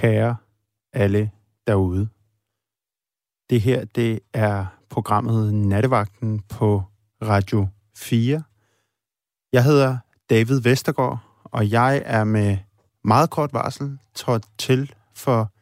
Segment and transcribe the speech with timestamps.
[0.00, 0.36] kære
[0.92, 1.30] alle
[1.66, 2.08] derude.
[3.50, 6.82] Det her, det er programmet Nattevagten på
[7.22, 8.42] Radio 4.
[9.52, 9.98] Jeg hedder
[10.30, 12.58] David Vestergaard, og jeg er med
[13.04, 15.52] meget kort varsel trådt til for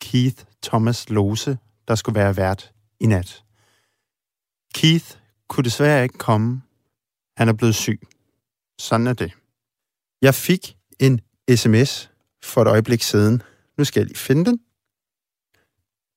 [0.00, 3.44] Keith Thomas Lose, der skulle være vært i nat.
[4.74, 5.16] Keith
[5.48, 6.62] kunne desværre ikke komme.
[7.36, 8.00] Han er blevet syg.
[8.78, 9.32] Sådan er det.
[10.22, 11.20] Jeg fik en
[11.56, 12.10] sms
[12.42, 13.42] for et øjeblik siden.
[13.78, 14.60] Nu skal jeg lige finde den.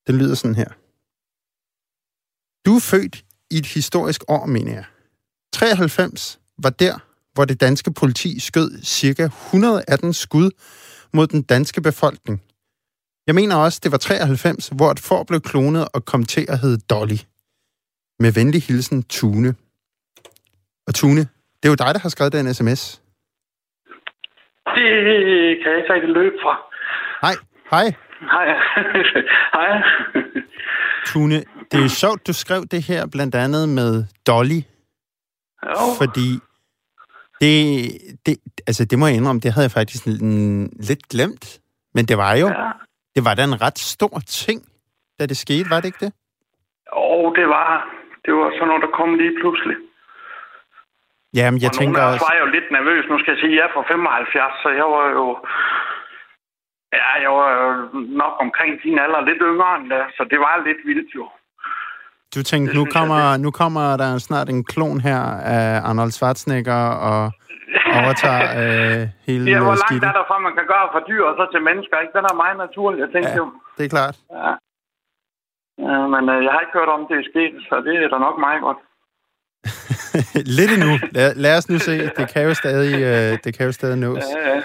[0.08, 0.70] Den lyder sådan her.
[2.66, 3.16] Du er født
[3.52, 4.86] i et historisk år, mener jeg.
[5.54, 6.96] 93 var der,
[7.34, 9.24] hvor det danske politi skød ca.
[9.24, 10.50] 118 skud
[11.14, 12.44] mod den danske befolkning.
[13.28, 16.60] Jeg mener også, det var 93, hvor et får blev klonet og kom til at
[16.60, 17.20] hedde Dolly.
[18.20, 19.56] Med venlig hilsen, Tune.
[20.88, 21.22] Og Tune,
[21.60, 23.02] det er jo dig, der har skrevet den sms.
[24.76, 24.88] Det
[25.60, 26.54] kan jeg ikke rigtig løbe fra.
[27.22, 27.36] Hej.
[27.72, 27.88] Hej.
[28.34, 28.48] Hej.
[29.54, 29.82] Hej.
[31.06, 31.36] Tune,
[31.72, 33.92] det er jo sjovt, du skrev det her blandt andet med
[34.28, 34.62] Dolly.
[35.64, 35.84] Jo.
[36.02, 36.30] Fordi
[37.42, 37.56] det,
[38.26, 40.04] det, altså det må jeg indrømme, det havde jeg faktisk
[40.90, 41.60] lidt glemt.
[41.96, 42.72] Men det var jo, ja.
[43.16, 44.60] det var da en ret stor ting,
[45.20, 46.12] da det skete, var det ikke det?
[46.92, 47.70] Jo, det var,
[48.26, 49.78] det var sådan noget, der kom lige pludselig.
[51.38, 52.26] Jamen, jeg og tænker nogle også...
[52.30, 53.04] var jo lidt nervøs.
[53.12, 55.26] Nu skal jeg sige, at jeg er fra 75, så jeg var jo...
[56.94, 57.70] Ja, jeg var jo
[58.22, 61.26] nok omkring din alder, lidt yngre end det, så det var lidt vildt jo.
[62.36, 65.22] Du tænkte, nu kommer, nu kommer der snart en klon her
[65.58, 67.22] af Arnold Schwarzenegger og
[68.00, 70.08] overtager øh, hele Ja, hvor langt skidtet.
[70.10, 72.14] er der fra, man kan gøre fra dyr og så til mennesker, ikke?
[72.18, 73.46] Den er meget naturlig, jeg tænkte Ja, jo.
[73.78, 74.16] det er klart.
[74.38, 74.50] Ja.
[75.88, 78.18] ja men øh, jeg har ikke hørt om, det er sket, så det er da
[78.28, 78.80] nok meget godt.
[80.60, 80.92] Lidt endnu.
[81.18, 81.94] Lad, lad os nu se.
[82.18, 84.24] Det kan jo stadig, øh, det kan jo stadig nås.
[84.36, 84.62] Ja, ja.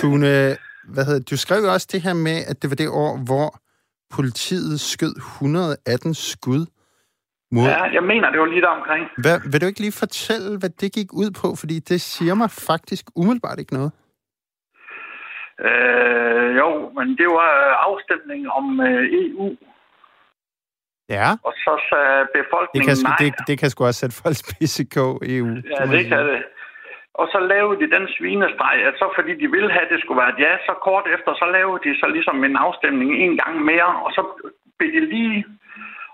[0.00, 3.12] Tune, hvad hedder, du skrev jo også det her med, at det var det år,
[3.28, 3.48] hvor
[4.16, 6.66] politiet skød 118 skud
[7.52, 7.66] mod...
[7.68, 9.04] ja, jeg mener, det var lige der omkring.
[9.18, 11.48] Hvad, vil du ikke lige fortælle, hvad det gik ud på?
[11.60, 13.92] Fordi det siger mig faktisk umiddelbart ikke noget.
[15.68, 17.52] Øh, jo, men det var
[17.88, 19.56] afstemning om øh, EU,
[21.16, 23.16] Ja, og så sagde det befolkningen kan, sgu, nej.
[23.20, 25.48] det, det kan sgu også sætte folks pisse EU.
[25.72, 26.40] Ja, det kan det.
[27.20, 30.20] Og så lavede de den svinestreg, at så fordi de ville have, at det skulle
[30.22, 33.54] være et ja, så kort efter, så lavede de så ligesom en afstemning en gang
[33.70, 34.22] mere, og så
[34.78, 35.44] blev de lige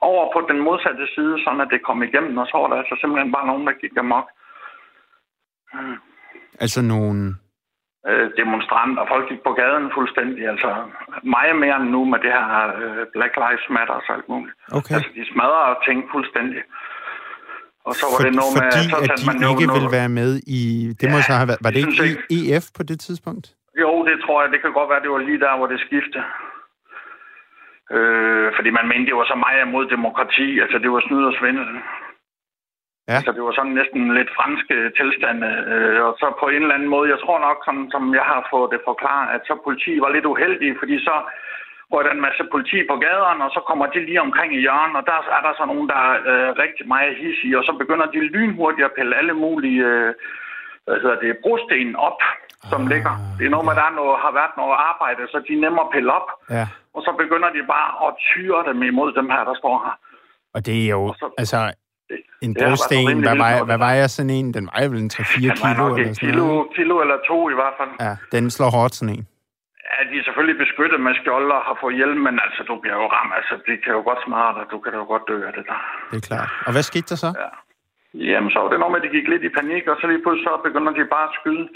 [0.00, 2.96] over på den modsatte side, sådan at det kom igennem, og så var der altså
[3.00, 4.28] simpelthen bare nogen, der gik amok.
[6.60, 7.34] Altså nogle...
[8.08, 10.70] Øh, demonstranter, folk gik på gaden fuldstændig, altså
[11.22, 12.48] meget mere end nu med det her
[12.82, 14.56] øh, Black Lives Matter og så alt muligt.
[14.78, 14.94] Okay.
[14.94, 16.62] Altså, de smadrer ting fuldstændig.
[17.88, 19.88] Og så var For, det noget med, fordi så at de man ikke noget- vil
[19.98, 20.60] være med i...
[21.00, 21.62] Det må Ja, så have været...
[21.66, 23.44] Var det jeg ikke i EF på det tidspunkt?
[23.82, 24.48] Jo, det tror jeg.
[24.54, 26.26] Det kan godt være, det var lige der, hvor det skiftede.
[27.96, 30.48] Øh, fordi man mente, det var så meget imod demokrati.
[30.64, 31.68] Altså, det var snyd og svindel.
[33.10, 33.16] Ja.
[33.18, 35.48] Altså, det var sådan næsten lidt franske tilstande.
[35.72, 38.40] Øh, og så på en eller anden måde, jeg tror nok, som, som jeg har
[38.52, 41.14] fået det forklaret, at så politi var lidt uheldige, fordi så
[41.92, 44.96] går der en masse politi på gaderne, og så kommer de lige omkring i hjørnet,
[45.00, 48.06] og der er der så nogen, der er øh, rigtig meget hissige, og så begynder
[48.14, 50.10] de lynhurtigt at pille alle mulige øh,
[50.86, 52.18] hvad hedder det, brosten op,
[52.72, 53.14] som Ah, ligger.
[53.38, 55.60] Det er noget med, at der er noget, har været noget arbejde, så de er
[55.64, 56.64] nemmere at pille op, Ja.
[56.96, 59.94] og så begynder de bare at tyre dem imod dem her, der står her.
[60.54, 61.02] Og det er jo...
[61.12, 61.58] Og så- Altså,
[62.46, 64.54] en brosten, hvad når hvad vejer sådan en?
[64.54, 66.66] Den vejer vel en 3-4 Den var kilo nok eller sådan kilo, noget.
[66.76, 67.90] kilo eller to i hvert fald.
[68.06, 69.26] Ja, den slår hårdt sådan en.
[69.98, 72.96] Ja, de er selvfølgelig beskyttet med skjold og har fået hjelm, men altså, du bliver
[73.02, 73.32] jo ramt.
[73.38, 74.64] Altså, det kan jo godt smadre dig.
[74.72, 75.78] Du kan da jo godt dø af det der.
[76.10, 76.50] Det er klart.
[76.66, 77.30] Og hvad skete der så?
[77.42, 77.50] Ja.
[78.32, 80.22] Jamen, så var det noget med, at de gik lidt i panik, og så lige
[80.24, 81.66] pludselig så begynder de bare at skyde.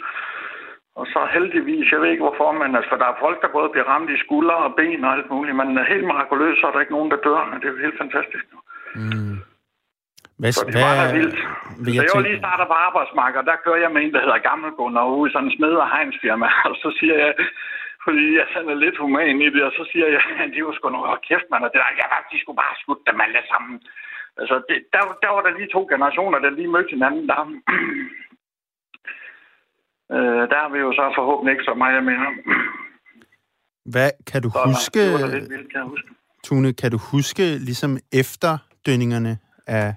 [1.01, 3.69] Og så heldigvis, jeg ved ikke hvorfor, men altså, for der er folk, der både
[3.73, 6.81] bliver ramt i skuldre og ben og alt muligt, men helt mirakuløst, så er der
[6.85, 8.45] ikke nogen, der dør, men det er jo helt fantastisk.
[9.01, 9.37] Mm.
[10.41, 11.39] Hvad, Så det var da vildt.
[11.85, 14.13] vil Så jeg jeg var lige starter på arbejdsmarkedet, og der kører jeg med en,
[14.15, 17.33] der hedder Gammelgunder ude i sådan en smed- og hegnsfirma, og så siger jeg,
[18.05, 20.75] fordi jeg sådan er lidt human i det, og så siger jeg, at de var
[20.77, 23.43] sgu noget kæft, mand, og det der, jeg var, de skulle bare skudt dem alle
[23.53, 23.75] sammen.
[24.41, 27.41] Altså, det, der, der var der lige to generationer, der lige mødte hinanden der.
[30.15, 32.29] øh, der har vi jo så forhåbentlig ikke så meget mere.
[33.95, 35.03] hvad kan du Så, huske,
[35.35, 36.09] Det vildt, kan huske.
[36.45, 39.95] Tune, kan du huske ligesom efterdønningerne af...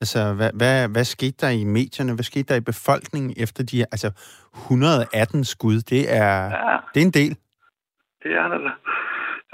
[0.00, 2.14] Altså, hvad, hvad, hvad skete der i medierne?
[2.14, 3.84] Hvad skete der i befolkningen efter de...
[3.92, 4.08] Altså,
[4.54, 6.76] 118 skud, det er, Ja.
[6.94, 7.32] det er en del.
[8.22, 8.72] Det er det da.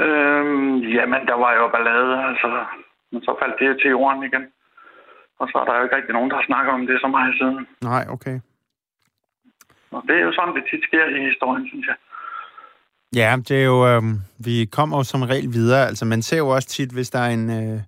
[0.05, 2.49] Øhm, jamen, der var jo ballade, altså.
[3.13, 4.45] Men så faldt det til jorden igen.
[5.41, 7.67] Og så er der jo ikke rigtig nogen, der snakker om det så meget siden.
[7.81, 8.37] Nej, okay.
[9.91, 11.97] Og det er jo sådan, det tit sker i historien, synes jeg.
[13.21, 13.79] Ja, det er jo...
[13.89, 14.03] Øh,
[14.47, 15.87] vi kommer jo som regel videre.
[15.87, 17.81] Altså, man ser jo også tit, hvis der er en øh,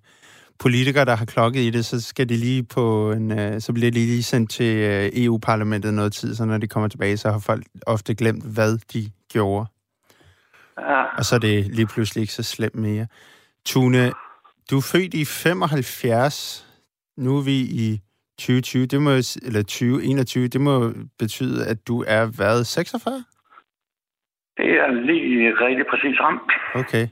[0.59, 3.39] politiker, der har klokket i det, så skal de lige på en...
[3.39, 6.89] Øh, så bliver de lige sendt til øh, EU-parlamentet noget tid, så når de kommer
[6.89, 9.65] tilbage, så har folk ofte glemt, hvad de gjorde.
[10.79, 11.03] Ja.
[11.17, 13.07] Og så er det lige pludselig ikke så slemt mere.
[13.65, 14.11] Tune,
[14.71, 16.67] du er født i 75.
[17.17, 18.01] Nu er vi i
[18.37, 19.11] 2020, det må,
[19.47, 23.23] eller 2021, det må betyde, at du er været 46?
[24.57, 26.51] Det er lige rigtig præcis ramt.
[26.75, 27.07] Okay.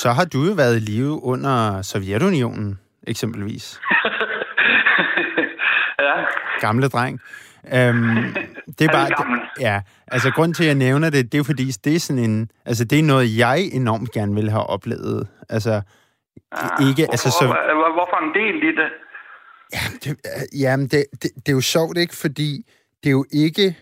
[0.00, 3.80] Så har du jo været i live under Sovjetunionen, eksempelvis.
[5.98, 6.14] ja.
[6.60, 7.20] Gamle dreng.
[7.74, 8.34] Øhm,
[8.78, 9.40] det er bare, gammel.
[9.60, 12.50] ja, altså grund til, at jeg nævner det, det er fordi, det er sådan en,
[12.66, 15.28] altså det er noget, jeg enormt gerne vil have oplevet.
[15.48, 15.80] Altså,
[16.80, 16.88] Ja.
[16.88, 18.90] ikke, altså så, Hvorfor, hvor- hvorfor en del i det?
[20.04, 20.16] det,
[20.60, 22.16] jamen, det, det, det er jo sjovt, ikke?
[22.16, 22.66] Fordi
[23.02, 23.76] det er jo ikke...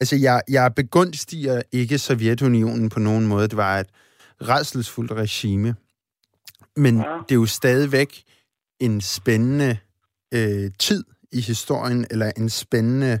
[0.00, 3.48] Altså, jeg, jeg begunstiger ikke Sovjetunionen på nogen måde.
[3.48, 3.86] Det var et
[4.42, 5.74] redselsfuldt regime.
[6.76, 7.18] Men Ja.
[7.28, 8.22] det er jo stadigvæk
[8.80, 9.78] en spændende
[10.34, 13.20] øh, tid i historien, eller en spændende...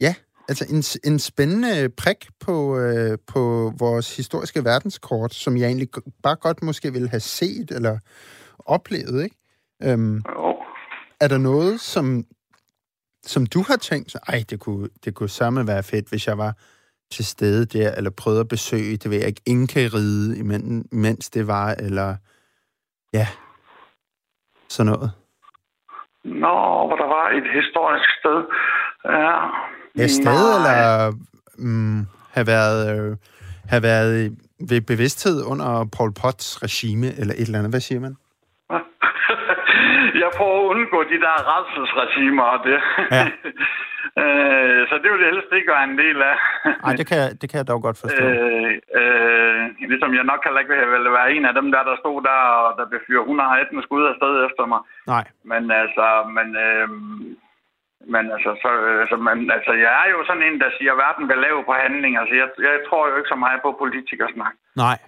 [0.00, 0.14] Ja,
[0.48, 5.88] altså en, en spændende prik på, øh, på vores historiske verdenskort, som jeg egentlig
[6.22, 7.98] bare godt måske ville have set eller
[8.58, 9.36] oplevet, ikke?
[9.82, 10.54] Øhm, Jo.
[11.20, 12.24] er der noget, som,
[13.26, 16.56] som du har tænkt, ej, det kunne, det kunne samme være fedt, hvis jeg var
[17.10, 20.38] til stede der, eller prøvede at besøge, det ved jeg ikke, Inka-ride,
[20.92, 22.16] imens det var, eller
[23.12, 23.26] ja,
[24.68, 25.10] sådan noget.
[26.24, 26.56] Nå,
[26.86, 28.38] hvor der var et historisk sted.
[29.04, 29.36] Ja.
[29.98, 30.56] Ja, sted, Nej.
[30.58, 31.12] eller
[31.58, 32.00] mm,
[32.32, 33.16] have været, øh,
[33.68, 34.36] have været
[34.70, 37.72] ved bevidsthed under Pol Pots regime, eller et eller andet.
[37.72, 38.14] Hvad siger man?
[40.22, 42.78] jeg prøver at undgå de der redselsregimer og det.
[43.16, 43.24] Ja.
[44.22, 46.36] øh, så det vil jeg helst ikke være en del af.
[46.84, 48.24] Nej, det kan, jeg- det kan jeg dog godt forstå.
[48.24, 49.60] Øh, øh,
[49.92, 52.70] ligesom jeg nok heller ikke vil være en af dem der, der stod der, og
[52.78, 54.80] der blev fyret 118 skud afsted efter mig.
[55.14, 55.24] Nej.
[55.50, 56.06] Men altså,
[56.36, 56.88] men, øh,
[58.14, 60.98] men altså, så, øh, så man, altså, jeg er jo sådan en, der siger, at
[61.04, 62.12] verden vil lave på handling.
[62.20, 64.54] Altså, jeg, jeg tror jo ikke så meget på politikersnak.
[64.84, 64.98] Nej.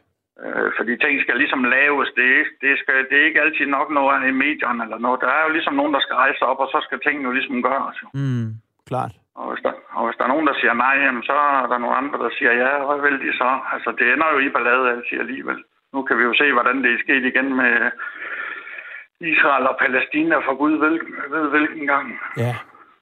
[0.45, 2.09] Øh, fordi ting skal ligesom laves.
[2.21, 2.29] Det
[2.63, 5.21] det, skal, det er ikke altid nok noget i medierne eller noget.
[5.25, 7.63] Der er jo ligesom nogen, der skal rejse op, og så skal tingene jo ligesom
[7.69, 7.97] gøres.
[8.03, 8.09] Jo.
[8.15, 8.49] Mm,
[8.93, 9.13] klart.
[9.41, 11.79] Og hvis, der, og hvis der er nogen, der siger nej, jamen, så er der
[11.79, 13.51] nogle andre, der siger ja, hvad vil de så?
[13.75, 15.59] Altså, det ender jo i ballade altid alligevel.
[15.95, 17.73] Nu kan vi jo se, hvordan det er sket igen med
[19.35, 20.95] Israel og Palæstina for Gud ved,
[21.35, 22.07] ved hvilken gang.
[22.45, 22.55] Ja.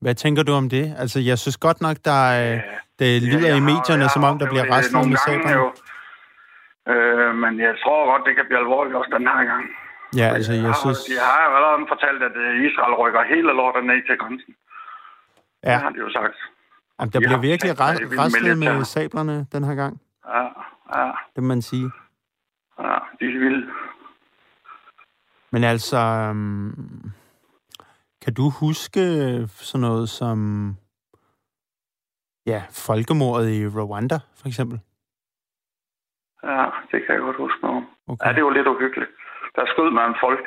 [0.05, 0.87] Hvad tænker du om det?
[1.03, 2.61] Altså, jeg synes godt nok, der er,
[3.01, 5.53] det lyder jeg i har- medierne, jeg som har om der bliver saberne.
[5.61, 5.67] jo.
[6.93, 9.65] Øh, men jeg tror godt, det kan blive alvorligt også den her gang.
[10.21, 10.99] Ja, altså, jeg har- synes...
[11.11, 14.53] De har jo allerede fortalt, at øh, Israel rykker hele lortet ned til grænsen.
[15.67, 15.71] Ja.
[15.71, 16.37] Ja, Det har de jo sagt.
[17.01, 20.01] jamen, der de bliver virkelig retslet med sablerne den her gang.
[20.29, 20.43] Ja,
[20.97, 21.91] ja, Det må man sige.
[22.79, 23.71] ja, de er vilde.
[25.51, 27.11] Men altså, øhm,
[28.25, 29.01] kan du huske
[29.49, 30.39] sådan noget som
[32.47, 34.81] ja, folkemordet i Rwanda, for eksempel?
[36.43, 37.87] Ja, det kan jeg godt huske noget om.
[38.09, 38.27] Okay.
[38.27, 39.11] Ja, det var lidt uhyggeligt.
[39.57, 40.47] Der skød man folk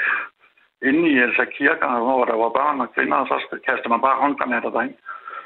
[0.88, 4.22] inde i Elsa Kirker, hvor der var børn og kvinder, og så kastede man bare
[4.22, 4.96] håndgranater derind.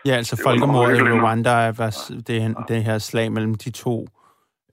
[0.07, 1.01] Ja, altså folkemordet i.
[1.23, 1.91] Rwanda var
[2.29, 3.95] det, her- det her slag mellem de to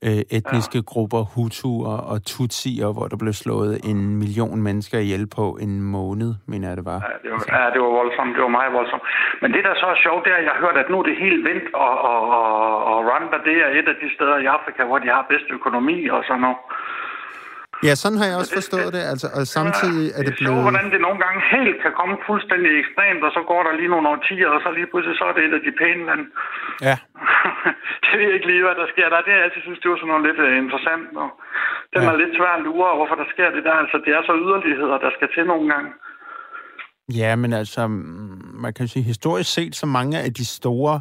[0.07, 0.87] øh, etniske ja.
[0.91, 5.73] grupper, Hutu og, og Tutsier, hvor der blev slået en million mennesker ihjel på en
[5.97, 6.99] måned, mener jeg det var.
[7.07, 8.31] Ja, det var, ja, det var voldsomt.
[8.35, 9.03] Det var meget voldsomt.
[9.41, 11.05] Men det, der så er sjovt, det er, at jeg har hørt, at nu er
[11.09, 12.47] det helt vendt, og, og, og,
[12.91, 15.97] og Rwanda, det er et af de steder i Afrika, hvor de har bedst økonomi
[16.15, 16.59] og sådan noget.
[17.87, 19.03] Ja, sådan har jeg også det- forstået det.
[19.11, 20.61] Altså, og samtidig er det det er blevet...
[20.67, 24.07] hvordan det nogle gange helt kan komme fuldstændig ekstremt, og så går der lige nogle
[24.13, 26.25] årtier, og så lige pludselig så er det et af de pæne lande.
[26.87, 26.95] Ja,
[28.03, 29.19] det ved jeg ikke lige, hvad der sker der.
[29.25, 31.05] Det jeg altid synes, det var sådan noget lidt uh, interessant.
[31.23, 31.29] Og
[31.93, 32.09] den Ja.
[32.13, 33.75] er lidt svær at lure, hvorfor der sker det der.
[33.83, 35.89] Altså, det er så yderligheder, der skal til nogle gange.
[37.21, 40.95] Ja, men altså, mm, man kan sige, historisk set, så mange af de store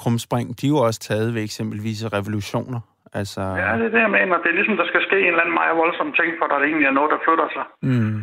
[0.00, 2.80] krumspring, de er jo også taget ved eksempelvis revolutioner.
[3.12, 4.38] Altså, Ja, det er det, jeg mener.
[4.42, 6.86] Det er ligesom, der skal ske en eller anden meget voldsom ting, for der egentlig
[6.86, 7.64] er noget, der flytter sig.
[7.88, 8.18] mm.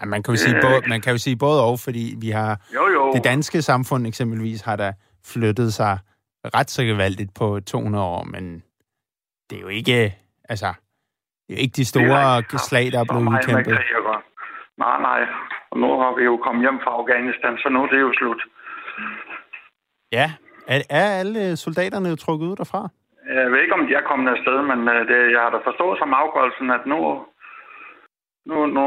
[0.00, 0.62] ja, man, kan jo sige Øh.
[0.62, 3.12] både, man kan jo sige både og, fordi vi har Jo, jo.
[3.12, 4.92] det danske samfund eksempelvis har der
[5.32, 5.98] flyttet sig
[6.56, 8.62] ret så gevaldigt på 200 år, men
[9.50, 10.14] det er jo ikke,
[10.48, 10.66] altså,
[11.46, 13.78] det er jo ikke de store ikke slag, der er blevet udkæmpet.
[14.78, 15.20] Nej, nej.
[15.70, 18.42] Og nu har vi jo kommet hjem fra Afghanistan, så nu er det jo slut.
[20.12, 20.32] Ja,
[20.66, 22.88] er, er alle soldaterne jo trukket ud derfra?
[23.28, 25.58] Øh, jeg ved ikke, om de er kommet afsted, men øh, det, jeg har da
[25.68, 27.00] forstået som afgørelsen, at nu,
[28.48, 28.84] nu, nu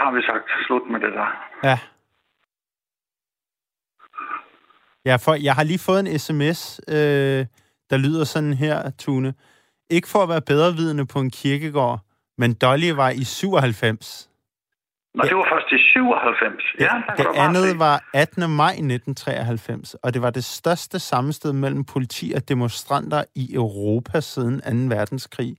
[0.00, 1.28] har vi sagt slut med det der.
[1.68, 1.78] Ja.
[5.04, 7.40] Ja, for jeg har lige fået en sms, øh,
[7.90, 9.34] der lyder sådan her, Tune.
[9.90, 12.00] Ikke for at være bedrevidende på en kirkegård,
[12.38, 14.30] men Dolly var i 97.
[15.14, 16.62] Nå, det var først i 97.
[16.80, 18.50] Ja, det, det andet var 18.
[18.50, 24.88] maj 1993, og det var det største sammenstød mellem politi og demonstranter i Europa siden
[24.90, 24.94] 2.
[24.96, 25.56] verdenskrig.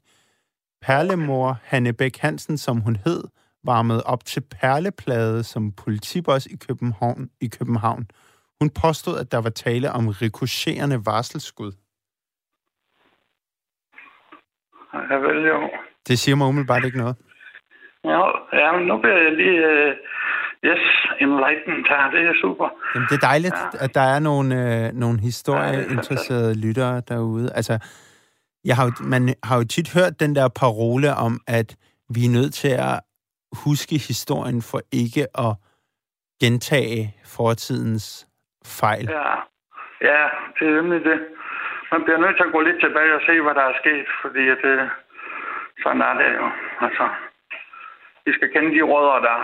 [0.82, 3.24] Perlemor Hanne Bæk Hansen, som hun hed,
[3.64, 8.08] varmede op til perleplade som politiboss i København, i København.
[8.62, 11.72] Hun påstod, at der var tale om rikocherende varselsskud.
[14.94, 15.70] Ja, vel jo.
[16.08, 17.16] Det siger mig umiddelbart ikke noget.
[18.04, 18.22] Ja,
[18.54, 19.60] ja nu bliver jeg lige...
[19.74, 19.94] Uh,
[20.66, 20.84] yes,
[21.20, 22.12] enlightened her.
[22.12, 22.68] Det er super.
[22.96, 23.84] Jamen, det er dejligt, ja.
[23.86, 27.52] at der er nogle, uh, nogle historieinteresserede ja, lyttere derude.
[27.56, 27.74] Altså,
[28.66, 31.76] jeg har jo, man har jo tit hørt den der parole om, at
[32.16, 33.00] vi er nødt til at
[33.66, 35.54] huske historien for ikke at
[36.42, 38.28] gentage fortidens
[38.80, 39.06] fejl.
[39.20, 39.34] Ja,
[40.10, 40.22] ja
[40.56, 41.20] det er nemlig det.
[41.92, 44.44] Man bliver nødt til at gå lidt tilbage og se, hvad der er sket, fordi
[44.64, 44.76] det,
[45.84, 46.46] sådan er det jo.
[46.86, 47.06] Altså,
[48.26, 49.38] vi skal kende de rødder der.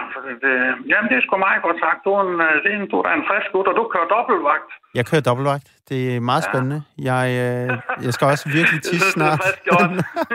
[0.43, 0.53] Det,
[0.91, 1.99] jamen, det er sgu meget godt sagt.
[2.05, 4.07] Du er, en, øh, det er en, du er en frisk gut, og du kører
[4.15, 4.69] dobbeltvagt.
[4.97, 5.67] Jeg kører dobbeltvagt.
[5.89, 6.49] Det er meget ja.
[6.51, 6.79] spændende.
[7.09, 7.67] Jeg, øh,
[8.05, 9.41] jeg skal også virkelig tisse snart.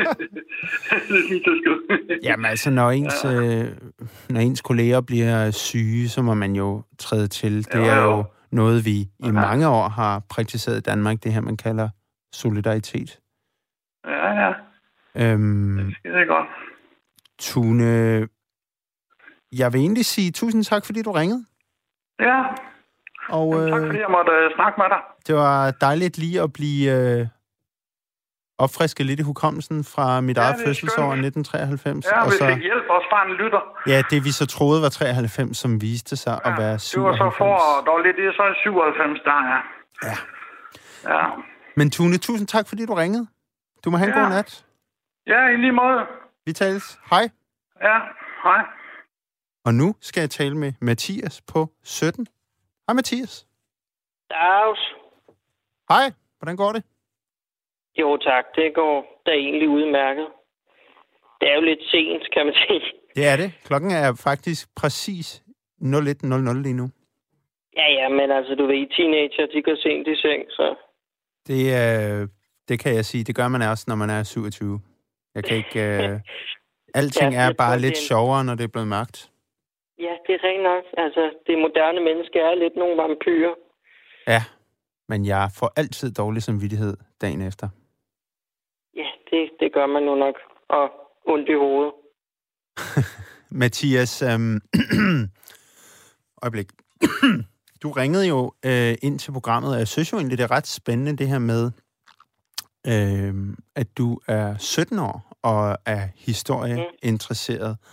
[2.28, 3.30] jamen altså, når ens, ja.
[3.30, 3.64] øh,
[4.30, 7.54] når ens kolleger bliver syge, så må man jo træde til.
[7.72, 8.98] Det jo, er jo, jo noget, vi
[9.28, 11.88] i mange år har praktiseret i Danmark, det her, man kalder
[12.32, 13.18] solidaritet.
[14.06, 14.52] Ja, ja.
[15.16, 16.48] Øhm, det er godt.
[17.38, 18.28] Tune,
[19.52, 21.44] jeg vil egentlig sige tusind tak, fordi du ringede.
[22.20, 22.40] Ja,
[23.28, 25.00] og, Jamen, tak fordi jeg måtte uh, snakke med dig.
[25.26, 26.82] Det var dejligt lige at blive
[27.20, 27.26] uh,
[28.58, 32.06] opfrisket lidt i hukommelsen fra mit ja, eget fødselsår 1993.
[32.06, 33.62] Ja, og vi så, fik hjælp også fra en lytter.
[33.86, 36.92] Ja, det vi så troede var 93, som viste sig ja, at være 97.
[36.94, 39.58] Det var så for, der var lidt, det er så 97 der, ja.
[40.08, 40.16] Ja.
[41.12, 41.24] Ja.
[41.76, 43.26] Men Tune, tusind tak, fordi du ringede.
[43.84, 44.22] Du må have en ja.
[44.22, 44.64] god nat.
[45.26, 46.00] Ja, i lige måde.
[46.46, 46.98] Vi tales.
[47.10, 47.24] Hej.
[47.88, 47.98] Ja,
[48.46, 48.60] hej.
[49.66, 52.26] Og nu skal jeg tale med Mathias på 17.
[52.86, 53.46] Hej Mathias.
[54.30, 54.80] Dags.
[55.88, 56.06] Hej,
[56.38, 56.82] hvordan går det?
[58.00, 60.26] Jo tak, det går da egentlig udmærket.
[61.40, 62.82] Det er jo lidt sent, kan man sige.
[63.16, 63.52] Det er det.
[63.64, 65.42] Klokken er faktisk præcis
[65.82, 66.86] 01.00 lige nu.
[67.76, 70.74] Ja, ja, men altså, du ved, teenager, de går sent i seng, så...
[71.46, 72.28] Det, øh,
[72.68, 73.24] det kan jeg sige.
[73.24, 74.80] Det gør man også, når man er 27.
[75.34, 75.80] Jeg kan ikke...
[75.80, 76.20] Øh,
[77.00, 79.30] alting ja, er bare lidt sjovere, når det er blevet mørkt.
[79.98, 80.84] Ja, det er rent nok.
[80.96, 83.54] Altså, det moderne menneske er lidt nogle vampyrer.
[84.26, 84.42] Ja,
[85.08, 87.68] men jeg får altid dårlig samvittighed dagen efter.
[88.96, 90.34] Ja, det, det gør man nu nok.
[90.68, 90.90] Og
[91.26, 91.92] ondt i hovedet.
[93.62, 94.60] Mathias, øhm,
[96.44, 96.68] øjeblik.
[97.82, 100.66] du ringede jo øh, ind til programmet, og jeg synes jo egentlig, det er ret
[100.66, 101.70] spændende det her med,
[102.86, 107.76] øh, at du er 17 år og er historieinteresseret.
[107.80, 107.86] Mm.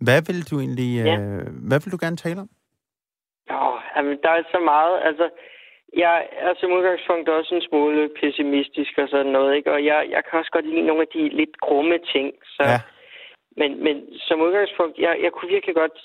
[0.00, 1.16] Hvad vil du egentlig, ja.
[1.18, 2.50] øh, hvad vil du gerne tale om?
[3.50, 5.00] Oh, jamen, der er så meget.
[5.08, 5.26] Altså,
[5.96, 9.72] jeg er som udgangspunkt også en smule pessimistisk og sådan noget, ikke?
[9.72, 12.32] Og jeg, jeg kan også godt lide nogle af de lidt grumme ting.
[12.56, 12.80] Så, ja.
[13.56, 15.98] men, men som udgangspunkt, jeg, jeg kunne virkelig godt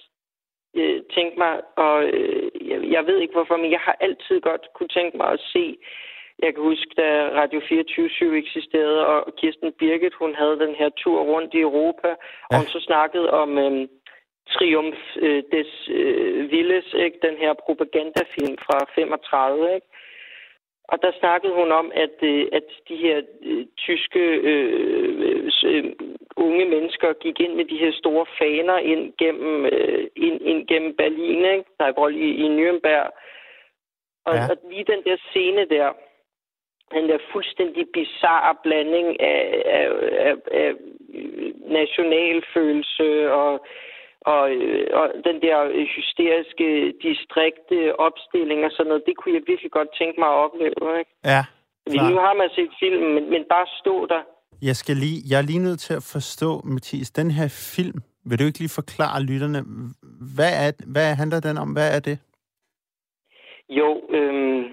[0.75, 4.63] øh, tænke mig, og øh, jeg, jeg ved ikke hvorfor, men jeg har altid godt
[4.75, 5.77] kunne tænke mig at se
[6.41, 7.07] jeg kan huske, da
[7.39, 12.15] Radio 24 eksisterede, og Kirsten Birgit, hun havde den her tur rundt i Europa, ja.
[12.49, 13.87] og hun så snakkede om øhm,
[14.49, 17.19] Triumf øh, des øh, Villes, ikke?
[17.21, 19.87] den her propagandafilm fra 35, ikke?
[20.91, 25.85] Og der snakkede hun om, at, øh, at de her øh, tyske øh, øh,
[26.37, 30.95] unge mennesker gik ind med de her store faner ind gennem, øh, ind, ind gennem
[30.95, 31.69] Berlin, ikke?
[31.79, 33.07] Nej, i, i Nürnberg.
[34.25, 34.43] Og, ja.
[34.49, 35.93] og lige den der scene der,
[36.95, 39.41] den der fuldstændig bizarre blanding af,
[39.77, 39.87] af,
[40.29, 40.71] af, af
[41.79, 43.53] nationalfølelse og,
[44.21, 44.41] og,
[44.99, 45.57] og den der
[45.95, 46.67] hysteriske,
[47.07, 50.99] distrikte opstilling og sådan noget, det kunne jeg virkelig godt tænke mig at opleve.
[50.99, 51.11] Ikke?
[51.25, 51.43] Ja,
[51.91, 52.09] klar.
[52.09, 54.21] Nu har man set filmen, men, men bare stå der.
[54.61, 58.39] Jeg, skal lige, jeg er lige nødt til at forstå, Mathias, den her film, vil
[58.39, 59.59] du ikke lige forklare lytterne,
[60.35, 61.69] hvad, er, hvad handler den om?
[61.77, 62.17] Hvad er det?
[63.69, 64.63] Jo, øhm,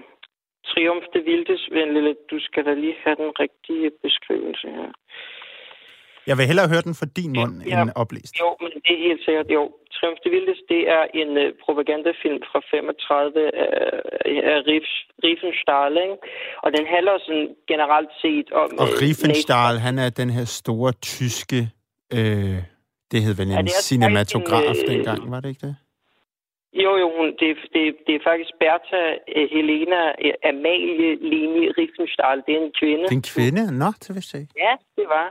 [0.69, 4.91] Triumf det Vildes, venlige, du skal da lige have den rigtige beskrivelse her.
[6.29, 8.33] Jeg vil hellere høre den fra din mund ja, end oplæst.
[8.43, 9.47] Jo, men det er helt sikkert.
[9.57, 9.63] Jo,
[9.95, 13.69] Triumf det Vildes, det er en uh, propagandafilm fra 35 af,
[14.53, 14.59] af
[15.23, 16.17] Riefenstahl, ikke?
[16.63, 18.67] Og den handler sådan generelt set om...
[18.83, 21.59] Og uh, Riefenstahl, han er den her store tyske...
[22.17, 22.59] Øh,
[23.11, 25.75] det hed vel en ja, cinematograf en, øh, dengang, var det ikke det?
[26.73, 29.03] Jo, jo, hun, det, det, det er faktisk Bertha
[29.37, 32.43] uh, Helena uh, Amalie Leni Riefenstahl.
[32.45, 33.03] Det er en kvinde.
[33.03, 33.63] Det er en kvinde?
[33.81, 34.53] Nå, det vidste jeg ikke.
[34.65, 35.27] Ja, det var.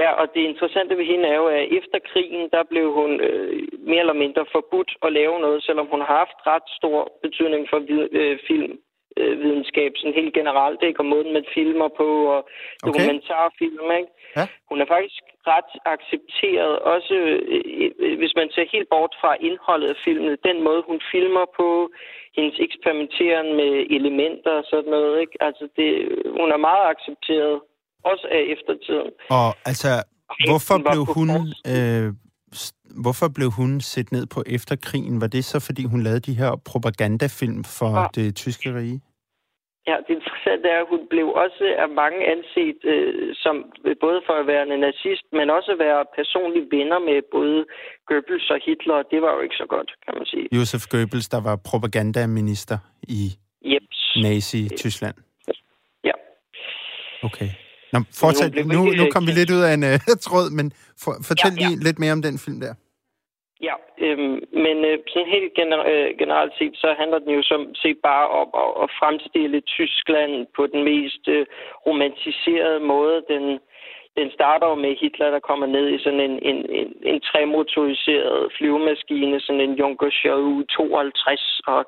[0.00, 3.62] Ja, og det interessante ved hende er jo, at efter krigen, der blev hun øh,
[3.90, 7.78] mere eller mindre forbudt at lave noget, selvom hun har haft ret stor betydning for
[8.20, 8.72] øh, film
[9.16, 9.64] øh,
[9.96, 11.00] sådan helt generelt, ikke?
[11.00, 12.48] Og måden, man filmer på, og
[12.86, 14.12] dokumentarfilm, ikke?
[14.36, 14.44] Ja.
[14.70, 17.14] Hun er faktisk ret accepteret, også
[17.54, 21.44] øh, øh, hvis man ser helt bort fra indholdet af filmen, den måde, hun filmer
[21.60, 21.68] på,
[22.36, 25.36] hendes eksperimenteren med elementer og sådan noget, ikke?
[25.46, 25.88] Altså, det,
[26.40, 27.54] hun er meget accepteret,
[28.10, 29.10] også af eftertiden.
[29.40, 29.90] Og altså,
[30.48, 31.30] hvorfor blev hun...
[31.72, 32.08] Øh,
[33.04, 35.20] hvorfor blev hun set ned på efterkrigen?
[35.20, 38.06] Var det så, fordi hun lavede de her propagandafilm for ja.
[38.14, 39.00] det tyske rige?
[39.88, 43.54] Ja, det interessante er, at hun blev også af mange anset øh, som
[44.04, 47.58] både for at være en nazist, men også at være personlige venner med både
[48.08, 48.98] Goebbels og Hitler.
[49.12, 50.46] Det var jo ikke så godt, kan man sige.
[50.56, 52.78] Josef Goebbels, der var propagandaminister
[53.18, 53.22] i
[54.24, 55.16] Nazi-Tyskland.
[56.04, 56.16] Ja.
[57.28, 57.50] Okay.
[57.92, 58.54] Nå, fortsæt.
[58.66, 60.72] Nu, nu kom vi lidt ud af en uh, tråd, men
[61.02, 61.68] for, fortæl ja, ja.
[61.68, 62.74] lige lidt mere om den film der.
[63.68, 67.74] Ja, øhm, men øh, sådan helt gener- øh, generelt set, så handler den jo som
[67.74, 71.46] set bare om at, at fremstille Tyskland på den mest øh,
[71.86, 73.24] romantiserede måde.
[73.28, 73.60] Den,
[74.16, 78.52] den starter jo med Hitler, der kommer ned i sådan en, en, en, en tremotoriseret
[78.56, 81.86] flyvemaskine, sådan en Junker Show 52, og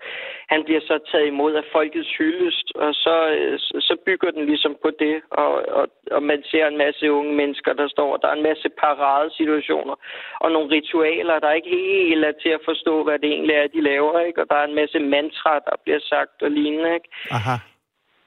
[0.49, 4.77] han bliver så taget imod af folkets hyldest, og så, øh, så bygger den ligesom
[4.83, 8.37] på det, og, og, og man ser en masse unge mennesker, der står, der er
[8.37, 9.97] en masse paradesituationer,
[10.41, 11.77] og nogle ritualer, der er ikke
[12.11, 14.43] helt er til at forstå, hvad det egentlig er, de laver, ikke?
[14.43, 16.95] og der er en masse mantra, der bliver sagt og lignende.
[16.95, 17.09] Ikke?
[17.31, 17.57] Aha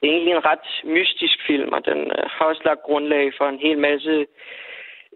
[0.00, 3.46] det er egentlig en ret mystisk film, og den øh, har også lagt grundlag for
[3.48, 4.26] en hel masse...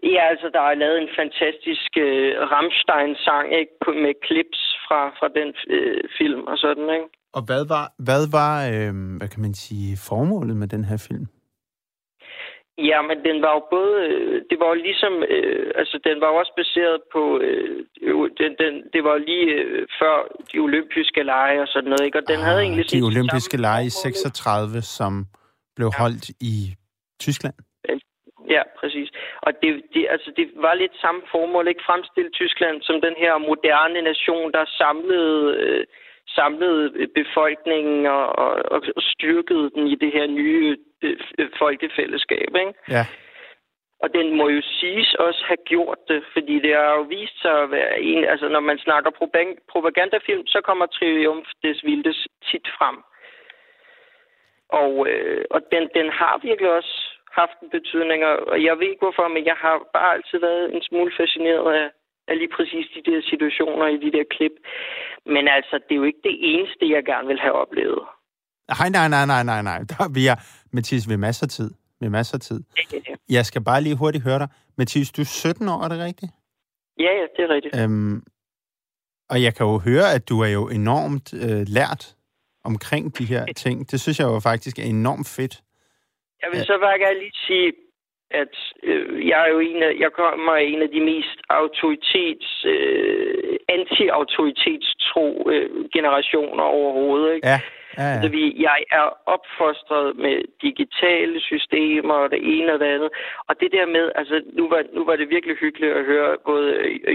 [0.03, 3.73] Ja, altså, der er lavet en fantastisk øh, Rammstein-sang ikke,
[4.05, 7.07] med clips fra, fra den øh, film og sådan, ikke?
[7.37, 11.25] Og hvad var, hvad var øh, hvad kan man sige, formålet med den her film?
[12.77, 13.95] Ja, men den var jo både...
[14.07, 15.13] Øh, det var jo ligesom...
[15.29, 17.39] Øh, altså, den var jo også baseret på...
[17.39, 17.85] Øh,
[18.39, 20.15] den, den, det var lige øh, før
[20.51, 22.17] de olympiske lege og sådan noget, ikke?
[22.17, 22.91] Og den ah, havde egentlig...
[22.91, 25.25] De olympiske lege i 36, som
[25.75, 26.01] blev ja.
[26.01, 26.55] holdt i
[27.19, 27.55] Tyskland?
[28.49, 29.09] Ja, præcis.
[29.41, 31.83] Og det, det, altså, det var lidt samme formål, ikke?
[31.89, 35.55] Fremstille Tyskland som den her moderne nation, der samlede...
[35.63, 35.85] Øh,
[36.39, 38.49] samlede befolkningen og, og,
[38.95, 40.84] og styrkede den i det her nye øh,
[41.57, 42.49] folkefællesskab.
[42.55, 42.73] Ikke?
[42.89, 43.05] Ja.
[43.99, 47.61] Og den må jo siges også have gjort det, fordi det har jo vist sig
[47.63, 48.25] at være en...
[48.25, 49.11] Altså, når man snakker
[49.71, 52.97] propagandafilm, så kommer Triumf des Vildes tit frem.
[54.69, 56.95] Og, øh, og den, den har virkelig også
[57.31, 60.81] haft en betydning, og jeg ved ikke hvorfor, men jeg har bare altid været en
[60.81, 61.89] smule fascineret af,
[62.27, 64.55] af lige præcis de der situationer i de der klip.
[65.25, 68.03] Men altså, det er jo ikke det eneste, jeg gerne vil have oplevet.
[68.67, 69.79] Nej, nej, nej, nej, nej, nej.
[69.89, 70.35] Der, vi er,
[70.73, 71.69] Mathis, vi har masser af tid.
[71.99, 72.59] Vi har masser af tid.
[73.29, 74.47] Jeg skal bare lige hurtigt høre dig.
[74.77, 76.31] Mathis, du er 17 år, er det rigtigt?
[76.99, 77.75] Ja, ja, det er rigtigt.
[77.83, 78.23] Øhm,
[79.29, 82.15] og jeg kan jo høre, at du er jo enormt øh, lært
[82.63, 83.91] omkring de her ting.
[83.91, 85.55] Det synes jeg jo faktisk er enormt fedt.
[86.41, 87.73] Jeg vil så bare gerne lige sige,
[88.41, 92.65] at øh, jeg er jo en af, jeg kommer af en af de mest autoritets,
[92.73, 97.35] øh, anti-autoritetstro øh, generationer overhovedet.
[97.35, 97.47] Ikke?
[97.47, 97.59] Ja.
[97.97, 98.13] Ja, ja.
[98.13, 103.09] Altså, vi, jeg er opfostret med digitale systemer og det ene og det andet.
[103.49, 106.67] Og det der med, altså nu var, nu var det virkelig hyggeligt at høre både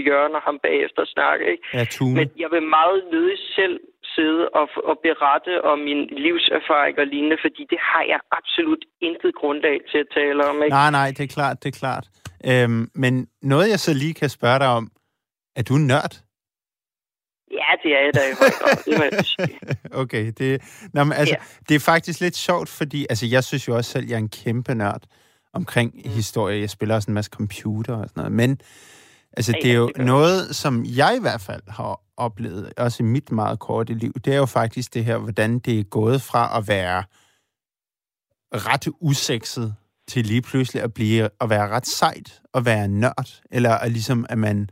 [0.07, 1.43] Jørgen og ham bagefter snakke.
[1.51, 1.63] Ikke?
[1.77, 1.83] Ja,
[2.17, 3.75] Men jeg vil meget nødig selv
[4.15, 9.31] sidde og, og berette om min livserfaring og lignende, fordi det har jeg absolut intet
[9.41, 10.55] grundlag til at tale om.
[10.63, 10.75] Ikke?
[10.79, 12.05] Nej, nej, det er klart, det er klart.
[12.49, 14.85] Øhm, men noget, jeg så lige kan spørge dig om,
[15.59, 16.13] er du nørd?
[17.51, 19.59] Ja, det er jeg da i høj grad, det må jeg sige.
[20.01, 20.61] okay, det,
[20.93, 21.43] nå, men altså, ja.
[21.69, 24.29] det er faktisk lidt sjovt, fordi altså, jeg synes jo også selv, jeg er en
[24.29, 25.03] kæmpe nørd
[25.53, 26.11] omkring mm.
[26.11, 26.59] historie.
[26.59, 28.59] Jeg spiller også en masse computer og sådan noget, men
[29.37, 33.05] altså, det er jo det noget, som jeg i hvert fald har oplevet, også i
[33.05, 36.57] mit meget korte liv, det er jo faktisk det her, hvordan det er gået fra
[36.57, 37.03] at være
[38.53, 39.75] ret usekset
[40.07, 44.25] til lige pludselig at blive at være ret sejt og være nørd, eller at ligesom
[44.29, 44.69] at man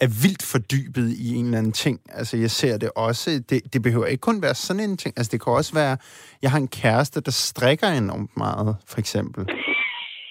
[0.00, 2.00] er vildt fordybet i en eller anden ting.
[2.12, 3.30] Altså, jeg ser det også.
[3.50, 5.14] Det, det behøver ikke kun være sådan en ting.
[5.16, 5.96] Altså, det kan også være,
[6.42, 9.46] jeg har en kæreste, der strikker enormt meget, for eksempel.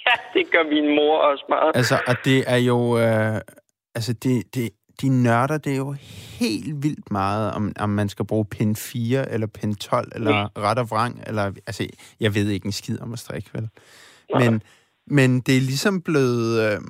[0.08, 1.72] Ja, det gør min mor også meget.
[1.76, 3.00] Altså, og det er jo...
[3.00, 3.42] Øh,
[3.96, 4.70] altså, det, det,
[5.02, 5.96] de nørder det er jo
[6.40, 10.48] helt vildt meget, om, om man skal bruge pin 4, eller pin 12, eller ja.
[10.58, 11.44] ret og vrang, eller...
[11.44, 11.88] Altså,
[12.20, 13.70] jeg ved ikke en skid om at strikke, vel?
[14.34, 14.62] Men,
[15.08, 16.72] men det er ligesom blevet...
[16.72, 16.82] Øh,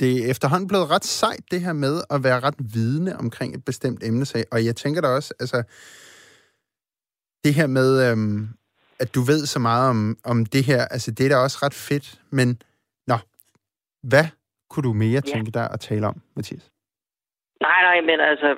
[0.00, 3.64] det er efterhånden blevet ret sejt, det her med at være ret vidende omkring et
[3.70, 4.44] bestemt emnesag.
[4.52, 5.58] Og jeg tænker da også, altså,
[7.44, 8.40] det her med, øhm,
[9.02, 10.00] at du ved så meget om,
[10.32, 12.08] om det her, altså det er da også ret fedt.
[12.38, 12.48] Men,
[13.10, 13.16] nå,
[14.10, 14.26] hvad
[14.70, 15.30] kunne du mere ja.
[15.32, 16.70] tænke dig at tale om, Mathias?
[17.60, 18.50] Nej, nej, men altså,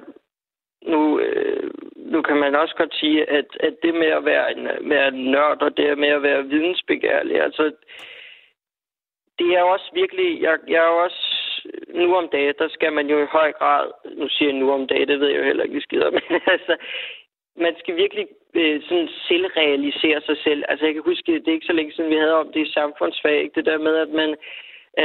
[0.92, 4.64] nu, øh, nu kan man også godt sige, at, at det med at være en,
[4.90, 7.72] være en nørd, og det med at være vidensbegærlig, altså,
[9.38, 11.31] det er også virkelig, jeg, jeg er også,
[11.94, 13.86] nu om dagen, der skal man jo i høj grad,
[14.20, 16.74] nu siger jeg nu om dagen, det ved jeg jo heller ikke, skider, men altså,
[17.56, 20.62] man skal virkelig øh, sådan selvrealisere sig selv.
[20.68, 22.72] Altså, jeg kan huske, det er ikke så længe siden, vi havde om det i
[22.72, 23.54] samfundsfag, ikke?
[23.54, 24.30] det der med, at man,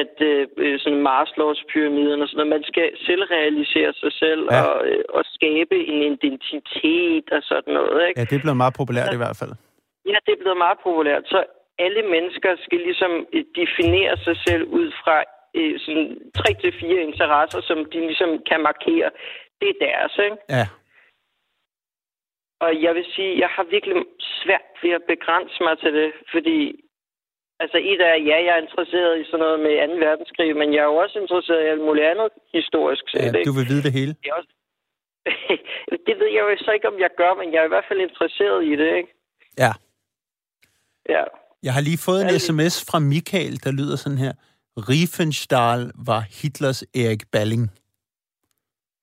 [0.01, 4.61] at øh, øh sådan Maslows pyramiden og sådan noget, man skal selvrealisere sig selv ja.
[4.63, 8.07] og, øh, og skabe en identitet og sådan noget.
[8.07, 8.19] Ikke?
[8.19, 9.53] Ja, det er blevet meget populært i hvert fald.
[10.11, 11.23] Ja, det er blevet meget populært.
[11.33, 11.39] Så
[11.85, 15.15] alle mennesker skal ligesom øh, definere sig selv ud fra
[15.59, 16.07] øh, sådan
[16.39, 19.09] tre til fire interesser, som de ligesom kan markere.
[19.59, 20.37] Det er deres, ikke?
[20.49, 20.65] Ja.
[22.65, 23.95] Og jeg vil sige, jeg har virkelig
[24.41, 26.59] svært ved at begrænse mig til det, fordi
[27.63, 30.05] altså et af, ja, jeg er interesseret i sådan noget med 2.
[30.05, 33.33] verdenskrig, men jeg er jo også interesseret i alt muligt andet historisk set.
[33.35, 34.13] Ja, du vil vide det hele.
[34.23, 34.51] Det, også...
[36.07, 38.01] det ved jeg jo så ikke, om jeg gør, men jeg er i hvert fald
[38.09, 39.11] interesseret i det, ikke?
[39.63, 39.71] Ja.
[41.15, 41.23] Ja.
[41.63, 44.33] Jeg har lige fået en sms fra Michael, der lyder sådan her.
[44.77, 47.63] Riefenstahl var Hitlers Erik Balling.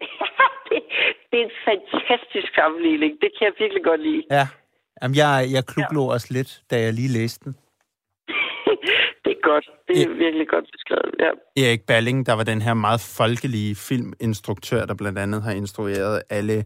[0.69, 0.79] det,
[1.31, 3.13] det er en fantastisk sammenligning.
[3.23, 4.23] Det kan jeg virkelig godt lide.
[4.31, 4.47] Ja.
[5.03, 6.13] Jamen, jeg, jeg klublå ja.
[6.15, 7.53] også lidt, da jeg lige læste den.
[9.25, 9.67] det er godt.
[9.89, 10.17] Det er ja.
[10.25, 11.31] virkelig godt beskrevet, ja.
[11.65, 16.65] Erik Balling, der var den her meget folkelige filminstruktør, der blandt andet har instrueret alle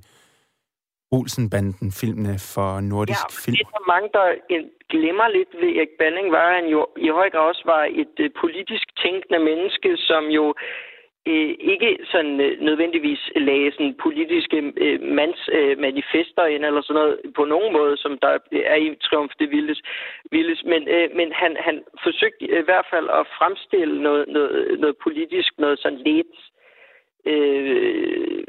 [1.17, 3.57] Olsenbanden-filmene for Nordisk ja, Film.
[3.57, 4.27] det er mange, der
[4.95, 8.17] glemmer lidt ved Erik Balling, var, at han jo i høj grad også var et
[8.25, 10.45] uh, politisk tænkende menneske, som jo
[11.33, 17.17] uh, ikke sådan uh, nødvendigvis lagde sådan politiske uh, mandsmanifester uh, ind eller sådan noget
[17.37, 18.33] på nogen måde, som der
[18.75, 19.81] er i Triumf det Vildes.
[20.35, 20.61] vildes.
[20.73, 20.83] Men,
[21.19, 26.03] men han, han forsøgte i hvert fald at fremstille noget, noget, noget politisk, noget sådan
[26.11, 26.35] lidt
[27.33, 28.43] øh,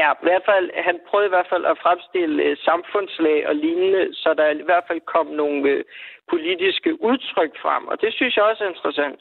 [0.00, 4.02] ja, i hvert fald, han prøvede i hvert fald at fremstille øh, samfundslag og lignende,
[4.22, 5.84] så der i hvert fald kom nogle øh,
[6.32, 9.20] politiske udtryk frem, og det synes jeg også er interessant.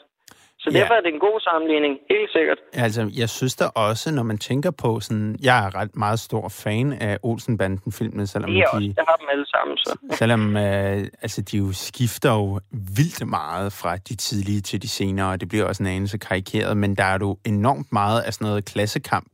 [0.64, 0.80] Så ja.
[0.80, 2.58] derfor er det en god sammenligning, helt sikkert.
[2.74, 5.36] Altså, jeg synes da også, når man tænker på sådan...
[5.44, 8.64] Jeg er ret meget stor fan af Olsenbanden-filmen, selvom de...
[8.74, 9.98] Også, jeg har dem alle sammen, så.
[10.12, 15.32] Selvom øh, altså, de jo skifter jo vildt meget fra de tidlige til de senere,
[15.32, 18.48] og det bliver også en anelse karikeret, men der er jo enormt meget af sådan
[18.48, 19.32] noget klassekamp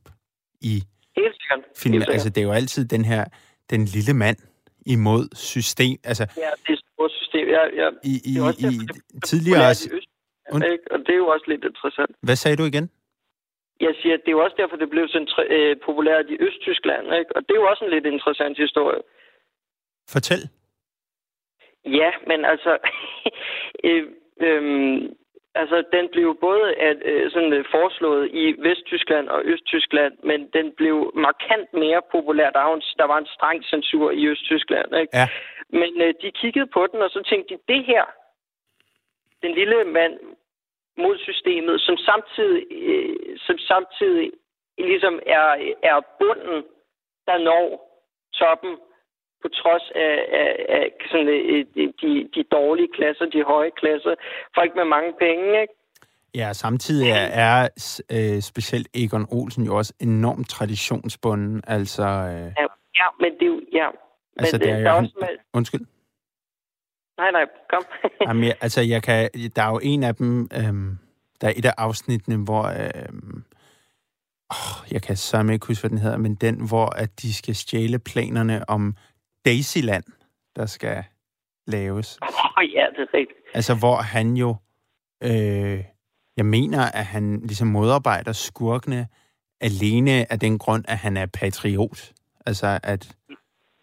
[0.60, 0.82] i
[1.74, 2.08] sikkert.
[2.08, 3.24] Altså, det er jo altid den her...
[3.70, 4.36] Den lille mand
[4.94, 5.96] imod system.
[6.04, 7.48] Altså, ja, det er et system.
[7.48, 7.88] Ja, ja.
[8.12, 9.74] I, i, det er også i, det, tidligere...
[10.52, 10.64] Und...
[10.72, 10.84] Ikke?
[10.90, 12.10] Og det er jo også lidt interessant.
[12.22, 12.90] Hvad sagde du igen?
[13.80, 17.04] Jeg siger, at det er jo også derfor, det blev så øh, populært i Østtyskland.
[17.18, 17.36] Ikke?
[17.36, 19.00] Og det er jo også en lidt interessant historie.
[20.08, 20.42] Fortæl.
[21.84, 22.72] Ja, men altså...
[23.88, 24.04] øh,
[24.40, 24.66] øh,
[25.60, 30.72] altså, den blev både at, øh, sådan, øh, foreslået i Vesttyskland og Østtyskland, men den
[30.72, 32.50] blev markant mere populær.
[32.50, 34.96] Der var en, der var en streng censur i Østtyskland.
[34.96, 35.16] Ikke?
[35.16, 35.28] Ja.
[35.68, 38.04] Men øh, de kiggede på den, og så tænkte de, det her,
[39.42, 40.14] den lille mand
[40.98, 44.30] mod systemet, som samtidig, øh, som samtidig
[44.78, 45.48] ligesom er,
[45.82, 46.64] er bunden,
[47.26, 47.64] der når
[48.34, 48.76] toppen
[49.46, 51.64] på trods af, af, af sådan, øh,
[52.00, 54.14] de, de dårlige klasser, de høje klasser,
[54.58, 55.74] folk med mange penge, ikke?
[56.34, 57.68] Ja, samtidig er, er
[58.16, 62.02] øh, specielt Egon Olsen jo også enormt traditionsbunden, altså...
[62.02, 62.46] Øh...
[62.60, 62.66] Ja,
[63.00, 63.60] ja, men det er jo...
[63.72, 63.88] Ja.
[64.36, 65.28] Altså, men, det er, jo, også med...
[65.54, 65.86] Undskyld.
[67.18, 67.82] Nej, nej, kom.
[68.28, 70.98] Jamen, jeg, altså, jeg kan, der er jo en af dem, øhm,
[71.40, 72.64] der er et af afsnittene, hvor...
[72.64, 73.44] Øhm,
[74.50, 77.54] åh, jeg kan så ikke huske, hvad den hedder, men den, hvor at de skal
[77.54, 78.96] stjæle planerne om
[79.46, 80.04] Daisyland,
[80.56, 81.04] der skal
[81.66, 82.18] laves.
[82.22, 82.28] Åh,
[82.58, 83.38] oh, ja, det er rigtigt.
[83.54, 84.56] Altså, hvor han jo...
[85.22, 85.84] Øh,
[86.36, 89.06] jeg mener, at han ligesom modarbejder skurkene
[89.60, 92.12] alene af den grund, at han er patriot.
[92.46, 93.16] Altså, at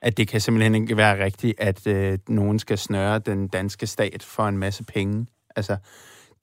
[0.03, 4.23] at det kan simpelthen ikke være rigtigt, at øh, nogen skal snøre den danske stat
[4.23, 5.27] for en masse penge.
[5.55, 5.77] Altså,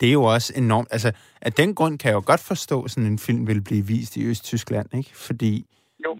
[0.00, 0.88] det er jo også enormt...
[0.90, 3.87] Altså, af den grund kan jeg jo godt forstå, at sådan en film vil blive
[3.87, 5.11] vist i Østtyskland, ikke?
[5.14, 5.66] Fordi...
[6.04, 6.18] Jo.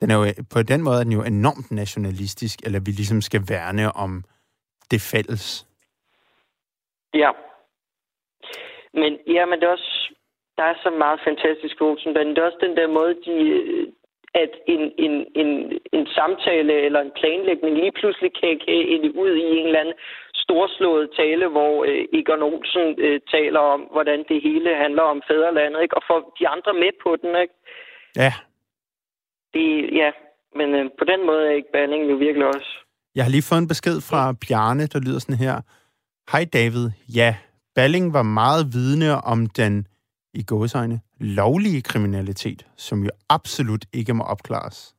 [0.00, 3.42] Den er jo, på den måde er den jo enormt nationalistisk, eller vi ligesom skal
[3.48, 4.24] værne om
[4.90, 5.66] det fælles.
[7.14, 7.30] Ja.
[8.94, 10.12] Men, ja, men det er også...
[10.56, 12.34] Der er så meget fantastisk ved Olsenbanden.
[12.34, 13.36] Det er også den der måde, de,
[14.42, 15.50] at en, en, en,
[15.92, 18.74] en samtale eller en planlægning lige pludselig kan, kan
[19.24, 19.98] ud i en eller anden
[20.34, 25.82] storslået tale, hvor øh, Egon Olsen øh, taler om, hvordan det hele handler om fædrelandet,
[25.82, 25.96] ikke?
[25.96, 27.30] og får de andre med på den.
[27.42, 27.54] Ikke?
[28.16, 28.32] Ja.
[29.56, 29.68] Det,
[30.00, 30.10] ja,
[30.58, 32.70] men øh, på den måde er ikke Balling jo virkelig også.
[33.14, 35.60] Jeg har lige fået en besked fra Bjarne, der lyder sådan her.
[36.32, 36.90] Hej David.
[37.14, 37.36] Ja,
[37.74, 39.86] Balling var meget vidne om den
[40.34, 44.94] i gåsøjne lovlige kriminalitet, som jo absolut ikke må opklares.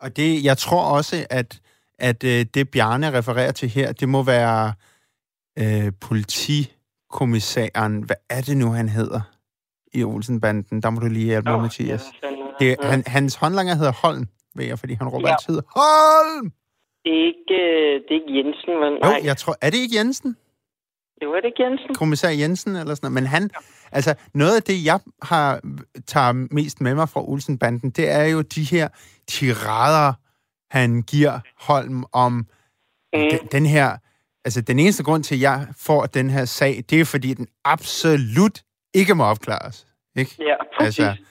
[0.00, 1.60] Og det, jeg tror også, at,
[1.98, 4.72] at øh, det Bjarne refererer til her, det må være
[5.58, 9.20] øh, politikommissæren, hvad er det nu, han hedder
[9.92, 10.82] i Olsenbanden?
[10.82, 12.04] Der må du lige hjælpe mig, Mathias.
[12.60, 15.32] Det, han, hans håndlanger hedder Holm, ved jeg, fordi han råber ja.
[15.34, 16.52] altid, Holm!
[17.04, 19.18] Det er ikke, øh, det er ikke Jensen, men nej.
[19.18, 20.36] Jo, jeg tror, er det ikke Jensen?
[21.22, 21.94] Jo, er det ikke Jensen?
[21.94, 23.14] Kommissær Jensen eller sådan noget.
[23.14, 23.58] Men han, ja.
[23.92, 25.60] altså noget af det, jeg har,
[26.06, 28.88] tager mest med mig fra Olsenbanden, det er jo de her
[29.28, 30.12] tirader,
[30.70, 32.46] han giver Holm om mm.
[33.12, 33.96] den, den her...
[34.44, 37.46] Altså, den eneste grund til, at jeg får den her sag, det er, fordi den
[37.64, 38.62] absolut
[38.94, 39.86] ikke må opklares.
[40.16, 40.36] Ikke?
[40.38, 40.98] Ja, præcis.
[40.98, 41.22] Altså,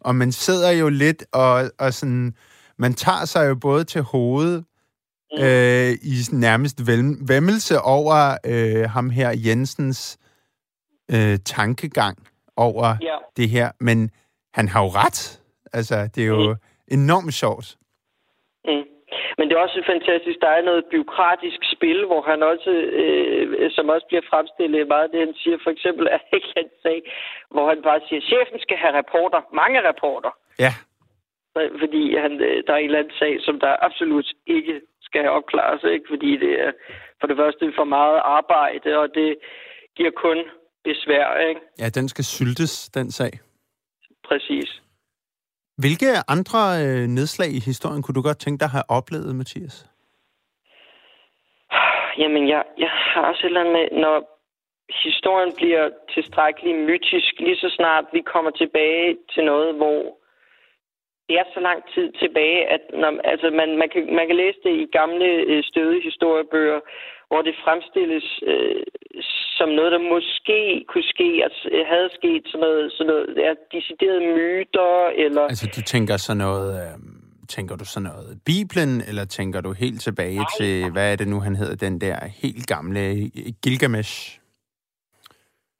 [0.00, 2.34] og man sidder jo lidt og, og sådan...
[2.78, 4.64] Man tager sig jo både til hovedet,
[5.32, 5.42] mm.
[5.42, 6.86] øh, i nærmest
[7.28, 10.18] væmmelse over øh, ham her Jensens
[11.10, 12.18] øh, tankegang
[12.56, 13.16] over ja.
[13.36, 13.70] det her.
[13.80, 14.10] Men
[14.54, 15.40] han har jo ret.
[15.72, 16.58] Altså, det er jo mm.
[16.88, 17.76] enormt sjovt.
[18.64, 18.91] Mm.
[19.38, 22.70] Men det er også fantastisk, der er noget byråkratisk spil, hvor han også,
[23.00, 25.56] øh, som også bliver fremstillet meget det, han siger.
[25.64, 26.98] For eksempel er ikke han sag,
[27.54, 30.32] hvor han bare siger, at chefen skal have rapporter, mange rapporter.
[30.64, 30.72] Ja.
[31.82, 35.82] Fordi han, øh, der er en eller anden sag, som der absolut ikke skal opklares,
[35.94, 36.06] ikke?
[36.08, 36.72] fordi det er
[37.20, 39.30] for det første for meget arbejde, og det
[39.96, 40.38] giver kun
[40.84, 41.26] besvær.
[41.48, 41.60] Ikke?
[41.78, 43.32] Ja, den skal syltes, den sag.
[44.28, 44.82] Præcis.
[45.82, 49.76] Hvilke andre øh, nedslag i historien kunne du godt tænke dig at have oplevet, Mathias?
[52.20, 54.16] Jamen, jeg, jeg har også et eller andet med, når
[55.06, 60.00] historien bliver tilstrækkeligt mytisk, lige så snart vi kommer tilbage til noget, hvor
[61.28, 64.58] det er så lang tid tilbage, at når, altså man, man, kan, man kan læse
[64.66, 66.80] det i gamle øh, støde historiebøger,
[67.32, 68.82] hvor det fremstilles øh,
[69.58, 70.58] som noget, der måske
[70.90, 74.92] kunne ske, altså havde sket sådan noget, sådan noget ja, deciderede myter,
[75.24, 75.44] eller...
[75.52, 76.68] Altså du tænker sådan noget...
[76.82, 76.94] Øh...
[77.56, 80.52] Tænker du sådan noget Bibelen, eller tænker du helt tilbage Nej.
[80.58, 83.02] til, hvad er det nu, han hedder, den der helt gamle
[83.62, 84.14] Gilgamesh?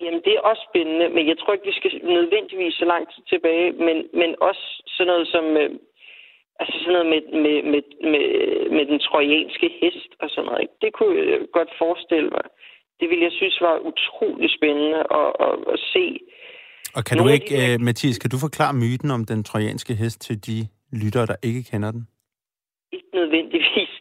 [0.03, 3.23] Jamen, det er også spændende, men jeg tror ikke, vi skal nødvendigvis så lang tid
[3.33, 5.45] tilbage, men, men også sådan noget som...
[5.63, 5.71] Øh,
[6.61, 8.27] altså sådan noget med, med, med, med,
[8.77, 10.63] med den trojanske hest og sådan noget.
[10.65, 10.77] Ikke?
[10.85, 12.47] Det kunne jeg godt forestille mig.
[13.01, 16.07] Det ville jeg synes var utrolig spændende at, at, at se.
[16.97, 17.75] Og kan Nogle du ikke, de...
[17.75, 20.59] uh, Mathias, kan du forklare myten om den trojanske hest til de
[21.03, 22.03] lyttere, der ikke kender den?
[22.97, 23.93] Ikke nødvendigvis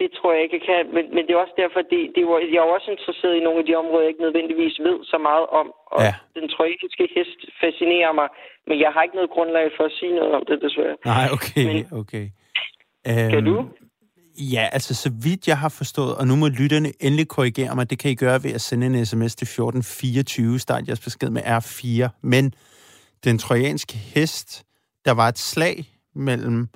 [0.00, 0.82] det tror jeg ikke, jeg kan.
[0.96, 3.58] Men, men det er også derfor, det, det var, jeg er også interesseret i nogle
[3.62, 5.66] af de områder, jeg ikke nødvendigvis ved så meget om.
[5.94, 6.14] Og ja.
[6.38, 8.28] den trojanske hest fascinerer mig,
[8.68, 10.96] men jeg har ikke noget grundlag for at sige noget om det, desværre.
[11.12, 12.26] Nej, okay, men, okay.
[13.34, 13.56] Kan du?
[13.58, 13.68] Øhm,
[14.54, 17.98] ja, altså så vidt jeg har forstået, og nu må lytterne endelig korrigere mig, det
[17.98, 22.08] kan I gøre ved at sende en sms til 1424, start jeres besked med R4.
[22.22, 22.44] Men
[23.24, 24.64] den trojanske hest,
[25.04, 25.76] der var et slag
[26.14, 26.68] mellem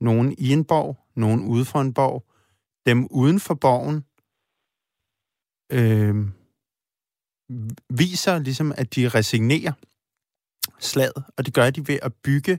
[0.00, 2.24] nogen i en borg, nogen ude for en borg,
[2.86, 4.04] dem uden for borgen
[5.72, 6.28] øh,
[7.90, 9.72] viser ligesom, at de resignerer
[10.78, 12.58] slaget, og det gør de ved at bygge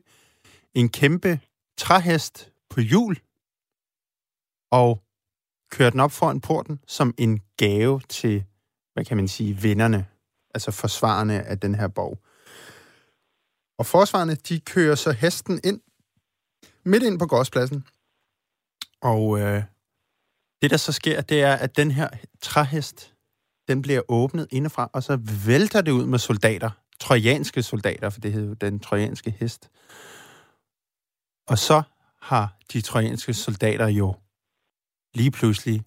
[0.73, 1.39] en kæmpe
[1.77, 3.17] træhest på hjul
[4.71, 5.03] og
[5.71, 8.45] køre den op foran porten som en gave til,
[8.93, 10.07] hvad kan man sige, vinderne,
[10.53, 12.19] altså forsvarerne af den her borg.
[13.77, 15.81] Og forsvarerne, de kører så hesten ind,
[16.85, 17.87] midt ind på gårdspladsen,
[19.01, 19.63] og øh,
[20.61, 22.09] det, der så sker, det er, at den her
[22.41, 23.15] træhest,
[23.67, 26.69] den bliver åbnet indefra, og så vælter det ud med soldater.
[26.99, 29.69] Trojanske soldater, for det hedder jo den trojanske hest.
[31.47, 31.81] Og så
[32.21, 34.15] har de trojanske soldater jo
[35.13, 35.81] lige pludselig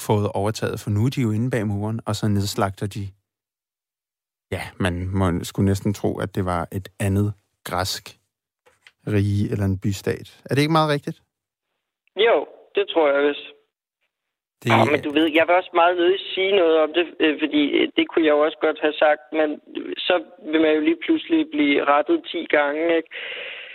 [0.00, 3.08] fået overtaget, for nu er de jo inde bag muren, og så nedslagter de.
[4.50, 7.32] Ja, man må, skulle næsten tro, at det var et andet
[7.64, 8.18] græsk
[9.06, 10.42] rige eller en bystat.
[10.50, 11.22] Er det ikke meget rigtigt?
[12.16, 13.57] Jo, det tror jeg vist.
[14.62, 14.68] Det...
[14.70, 17.62] Ja, men du ved, jeg vil også meget nødig sige noget om det, øh, fordi
[17.78, 19.48] øh, det kunne jeg jo også godt have sagt, men
[20.06, 20.14] så
[20.50, 23.10] vil man jo lige pludselig blive rettet 10 gange, ikke?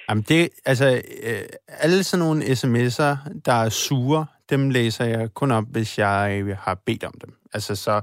[0.10, 0.88] Jamen det, altså,
[1.28, 1.44] øh,
[1.84, 3.14] alle sådan nogle sms'er,
[3.48, 7.34] der er sure, dem læser jeg kun op, hvis jeg har bedt om dem.
[7.54, 8.02] Altså så,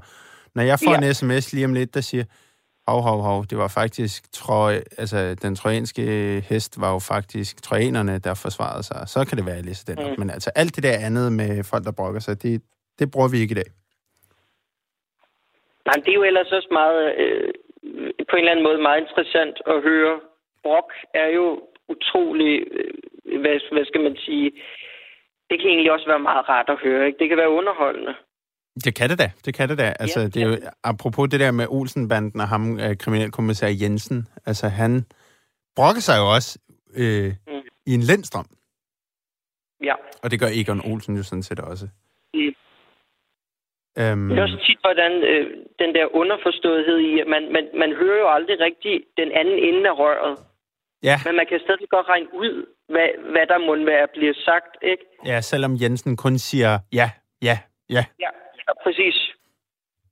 [0.55, 0.97] når jeg får ja.
[0.97, 2.23] en sms lige om lidt, der siger,
[2.91, 6.03] hov, hov, hov, det var faktisk, troj, altså den trojanske
[6.49, 8.99] hest var jo faktisk trojanerne, der forsvarede sig.
[9.13, 10.15] Så kan det være, at jeg læser den mm.
[10.19, 12.61] Men altså alt det der andet med folk, der brokker sig, det,
[12.99, 13.69] det bruger vi ikke i dag.
[15.87, 17.49] Nej, det er jo ellers også meget, øh,
[18.29, 20.19] på en eller anden måde meget interessant at høre.
[20.63, 21.45] Brok er jo
[21.93, 22.93] utrolig, øh,
[23.41, 24.51] hvad, hvad skal man sige,
[25.49, 27.05] det kan egentlig også være meget rart at høre.
[27.07, 27.19] Ikke?
[27.19, 28.13] Det kan være underholdende.
[28.75, 29.31] Det kan det da.
[29.45, 29.93] Det kan det da.
[29.99, 34.27] Altså, ja, det er jo, apropos det der med Olsenbanden og ham, øh, kriminalkommissær Jensen,
[34.45, 35.05] altså han
[35.75, 36.59] brokker sig jo også
[36.93, 37.61] øh, mm.
[37.85, 38.45] i en lindstrøm.
[39.83, 39.95] Ja.
[40.23, 41.87] Og det gør Egon Olsen jo sådan set også.
[42.33, 42.53] Mm.
[43.99, 44.29] Øhm...
[44.29, 45.45] Det er også tit, hvordan øh,
[45.79, 49.89] den der underforståethed i, at man, man, man hører jo aldrig rigtig den anden ende
[49.89, 50.37] af røret.
[51.03, 51.17] Ja.
[51.25, 55.03] Men man kan stadig godt regne ud, hvad, hvad der må være bliver sagt, ikke?
[55.25, 57.09] Ja, selvom Jensen kun siger ja,
[57.41, 57.57] ja,
[57.89, 58.03] ja.
[58.19, 58.31] Ja,
[58.67, 59.17] ja præcis.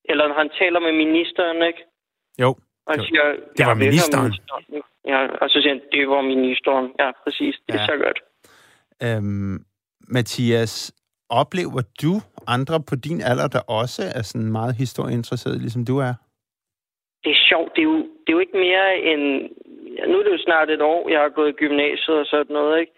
[0.09, 1.81] Eller når han taler med ministeren, ikke?
[2.41, 2.49] Jo.
[2.85, 3.23] Og han siger,
[3.57, 4.23] det var ministeren.
[4.23, 4.83] ministeren.
[5.11, 6.85] Ja, og så siger han, det var ministeren.
[6.99, 7.55] Ja, præcis.
[7.67, 7.79] Det ja.
[7.79, 8.19] er så godt.
[9.03, 9.55] Øhm,
[10.15, 10.93] Mathias,
[11.29, 12.13] oplever du
[12.47, 16.13] andre på din alder, der også er sådan meget historieinteresseret, ligesom du er?
[17.23, 17.71] Det er sjovt.
[17.75, 19.23] Det er jo, det er jo ikke mere end
[20.07, 22.79] nu er det jo snart et år, jeg har gået i gymnasiet og sådan noget,
[22.79, 22.93] ikke?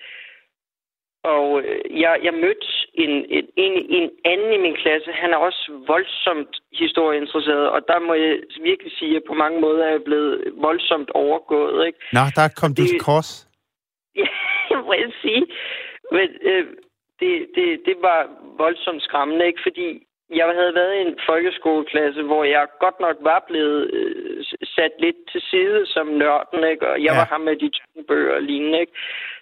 [1.23, 5.11] Og øh, jeg, jeg mødte en, en, en, en anden i min klasse.
[5.11, 9.83] Han er også voldsomt historieinteresseret, og der må jeg virkelig sige, at på mange måder
[9.85, 11.87] er jeg blevet voldsomt overgået.
[11.87, 11.99] Ikke?
[12.13, 13.31] Nå, der kom du til kors.
[14.71, 15.45] Ja, må jeg sige.
[16.11, 16.65] Men øh,
[17.19, 18.19] det, det, det var
[18.57, 19.59] voldsomt skræmmende, ikke?
[19.63, 19.87] Fordi
[20.39, 24.43] jeg havde været i en folkeskoleklasse, hvor jeg godt nok var blevet øh,
[24.75, 26.85] sat lidt til side som nørden, ikke?
[26.91, 27.19] og jeg ja.
[27.19, 28.79] var ham med de tunge bøger og lignende.
[28.83, 28.93] Ikke?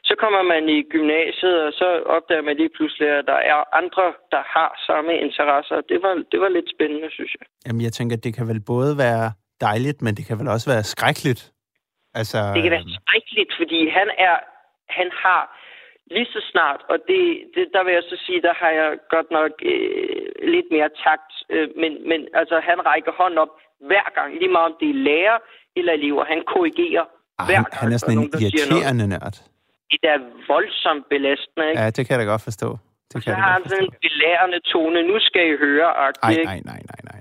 [0.10, 4.06] Så kommer man i gymnasiet, og så opdager man lige pludselig, at der er andre,
[4.34, 5.78] der har samme interesser.
[5.92, 7.46] Det var, det var lidt spændende, synes jeg.
[7.66, 9.26] Jamen, jeg tænker, det kan vel både være
[9.68, 11.42] dejligt, men det kan vel også være skrækkeligt?
[12.20, 12.38] Altså...
[12.56, 14.36] Det kan være skrækkeligt, fordi han er,
[14.98, 15.42] han har
[16.16, 17.22] lige så snart, og det,
[17.56, 21.32] det, der vil jeg så sige, der har jeg godt nok øh, lidt mere takt,
[21.54, 23.54] øh, men, men altså, han rækker hånden op
[23.90, 25.38] hver gang, lige meget om det er lærer
[25.78, 26.24] eller elever.
[26.34, 27.06] Han korrigerer
[27.40, 27.74] Ej, hver gang.
[27.84, 29.38] Han er sådan en irriterende nørd.
[29.92, 30.20] Det er
[30.54, 31.82] voldsomt belastende, ikke?
[31.82, 32.70] Ja, det kan jeg da godt forstå.
[33.10, 35.00] Det kan så har han sådan en belærende tone.
[35.12, 37.20] Nu skal I høre, Ej, nej, nej, nej, nej.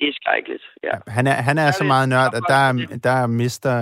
[0.00, 0.88] Det er skrækkeligt, ja.
[0.88, 2.62] ja han er, han er så meget nørd, at der,
[3.08, 3.74] der mister,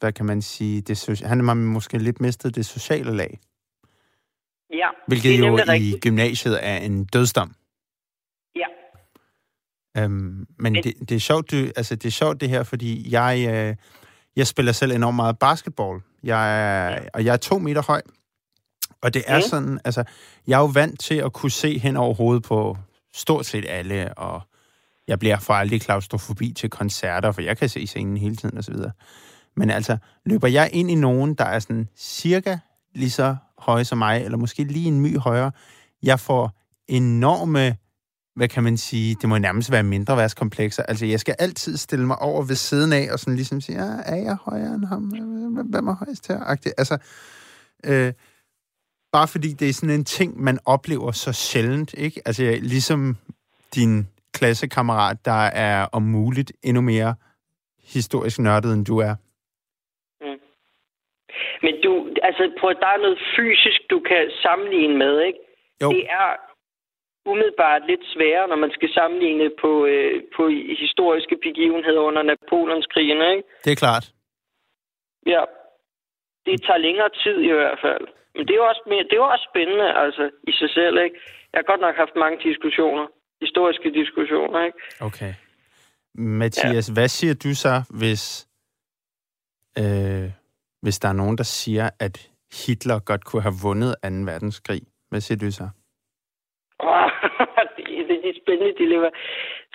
[0.00, 3.38] hvad kan man sige, det, han har måske lidt mistet det sociale lag.
[4.72, 4.88] Ja.
[5.06, 6.02] Hvilket jo i rigtigt.
[6.02, 7.54] gymnasiet er en dødsdom.
[8.56, 8.66] Ja.
[10.02, 13.46] Øhm, men det, det, er sjovt, du, altså, det er sjovt det her, fordi jeg,
[13.50, 13.76] øh,
[14.36, 16.00] jeg spiller selv enormt meget basketball.
[16.22, 18.02] Jeg er, og jeg er to meter høj.
[19.02, 19.42] Og det er mm.
[19.42, 20.04] sådan, altså,
[20.46, 22.76] jeg er jo vant til at kunne se hen over hovedet på
[23.14, 24.40] stort set alle, og
[25.08, 28.74] jeg bliver for aldrig klaustrofobi til koncerter, for jeg kan se scenen hele tiden osv.
[29.56, 32.58] Men altså, løber jeg ind i nogen, der er sådan cirka
[32.94, 35.52] lige så høje som mig, eller måske lige en my højere.
[36.02, 36.52] Jeg får
[36.88, 37.76] enorme,
[38.36, 40.82] hvad kan man sige, det må nærmest være mindre værtskomplekser.
[40.82, 43.90] Altså, jeg skal altid stille mig over ved siden af, og sådan ligesom sige, ja,
[44.04, 45.02] er jeg højere end ham?
[45.70, 46.44] Hvem er højst her?
[46.78, 46.98] Altså,
[47.84, 48.12] øh,
[49.12, 52.22] bare fordi det er sådan en ting, man oplever så sjældent, ikke?
[52.26, 53.16] Altså, ligesom
[53.74, 57.14] din klassekammerat, der er om muligt endnu mere
[57.82, 59.14] historisk nørdet, end du er.
[61.64, 61.92] Men du,
[62.22, 65.38] altså, prøv, der er noget fysisk, du kan sammenligne med, ikke?
[65.82, 65.88] Jo.
[65.90, 66.28] Det er
[67.32, 70.42] umiddelbart lidt sværere, når man skal sammenligne på, øh, på
[70.84, 73.44] historiske begivenheder under Napoleonskrigen, ikke?
[73.64, 74.04] Det er klart.
[75.26, 75.42] Ja.
[76.46, 78.04] Det tager længere tid i hvert fald.
[78.34, 80.96] Men det er jo også, mere, det er jo også spændende, altså, i sig selv,
[81.04, 81.16] ikke?
[81.52, 83.06] Jeg har godt nok haft mange diskussioner.
[83.40, 84.78] Historiske diskussioner, ikke?
[85.00, 85.32] Okay.
[86.14, 86.94] Mathias, ja.
[86.94, 88.48] hvad siger du så, hvis
[89.78, 90.30] øh,
[90.82, 94.08] hvis der er nogen, der siger, at Hitler godt kunne have vundet 2.
[94.08, 94.82] verdenskrig.
[95.10, 95.68] Hvad siger du så?
[96.78, 97.10] Oh,
[97.76, 97.84] det
[98.24, 99.08] er et spændende dilemma.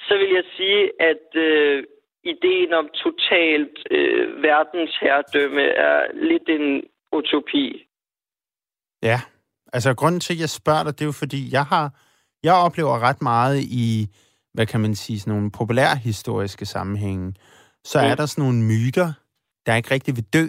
[0.08, 1.84] Så vil jeg sige, at øh,
[2.24, 6.84] ideen om totalt øh, verdensherredømme er lidt en
[7.18, 7.88] utopi.
[9.04, 9.22] Ja,
[9.74, 11.86] altså grunden til, at jeg spørger dig, det er jo fordi, jeg har,
[12.44, 14.08] jeg oplever ret meget i,
[14.54, 17.34] hvad kan man sige, sådan nogle populærhistoriske sammenhænge.
[17.84, 18.08] Så mm.
[18.10, 19.14] er der sådan nogle myter,
[19.66, 20.46] der ikke rigtig vil dø.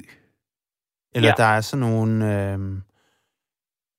[1.14, 1.34] Eller ja.
[1.36, 2.42] der er sådan nogle...
[2.52, 2.58] Øh,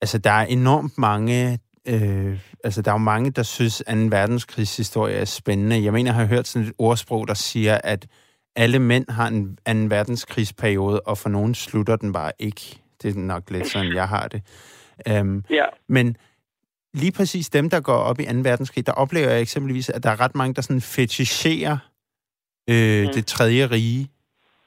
[0.01, 1.59] altså, der er enormt mange...
[1.87, 4.03] Øh, altså, der er jo mange, der synes, at 2.
[4.03, 5.83] verdenskrigshistorie er spændende.
[5.83, 8.07] Jeg mener, jeg har hørt sådan et ordsprog, der siger, at
[8.55, 9.95] alle mænd har en 2.
[9.95, 12.79] verdenskrigsperiode, og for nogen slutter den bare ikke.
[13.01, 14.41] Det er nok lidt sådan, jeg har det.
[15.21, 15.65] Um, ja.
[15.89, 16.17] Men
[16.93, 18.31] lige præcis dem, der går op i 2.
[18.33, 21.77] verdenskrig, der oplever jeg eksempelvis, at der er ret mange, der sådan fetisherer
[22.69, 23.13] øh, mm.
[23.13, 24.09] det tredje rige.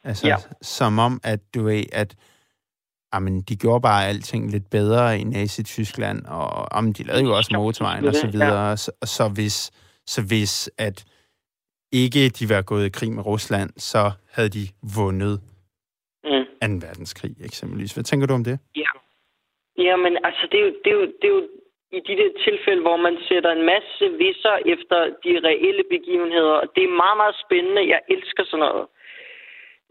[0.05, 0.37] Altså, ja.
[0.63, 2.15] som om, at du ved, at
[3.15, 7.51] jamen, de gjorde bare alting lidt bedre i Nazi-Tyskland, og jamen, de lavede jo også
[7.55, 8.77] motorvejen og så videre.
[8.77, 9.57] Så, så, hvis,
[10.07, 11.05] så hvis at
[11.93, 14.65] ikke de var gået i krig med Rusland, så havde de
[14.97, 15.41] vundet
[16.25, 16.81] mm.
[16.81, 16.87] 2.
[16.87, 17.93] verdenskrig eksempelvis.
[17.95, 18.59] Hvad tænker du om det?
[18.77, 18.93] Ja.
[19.79, 21.43] Jamen, altså, det er jo, det er jo, det er jo
[21.99, 26.67] i de der tilfælde, hvor man sætter en masse visser efter de reelle begivenheder, og
[26.75, 27.89] det er meget, meget spændende.
[27.95, 28.87] Jeg elsker sådan noget.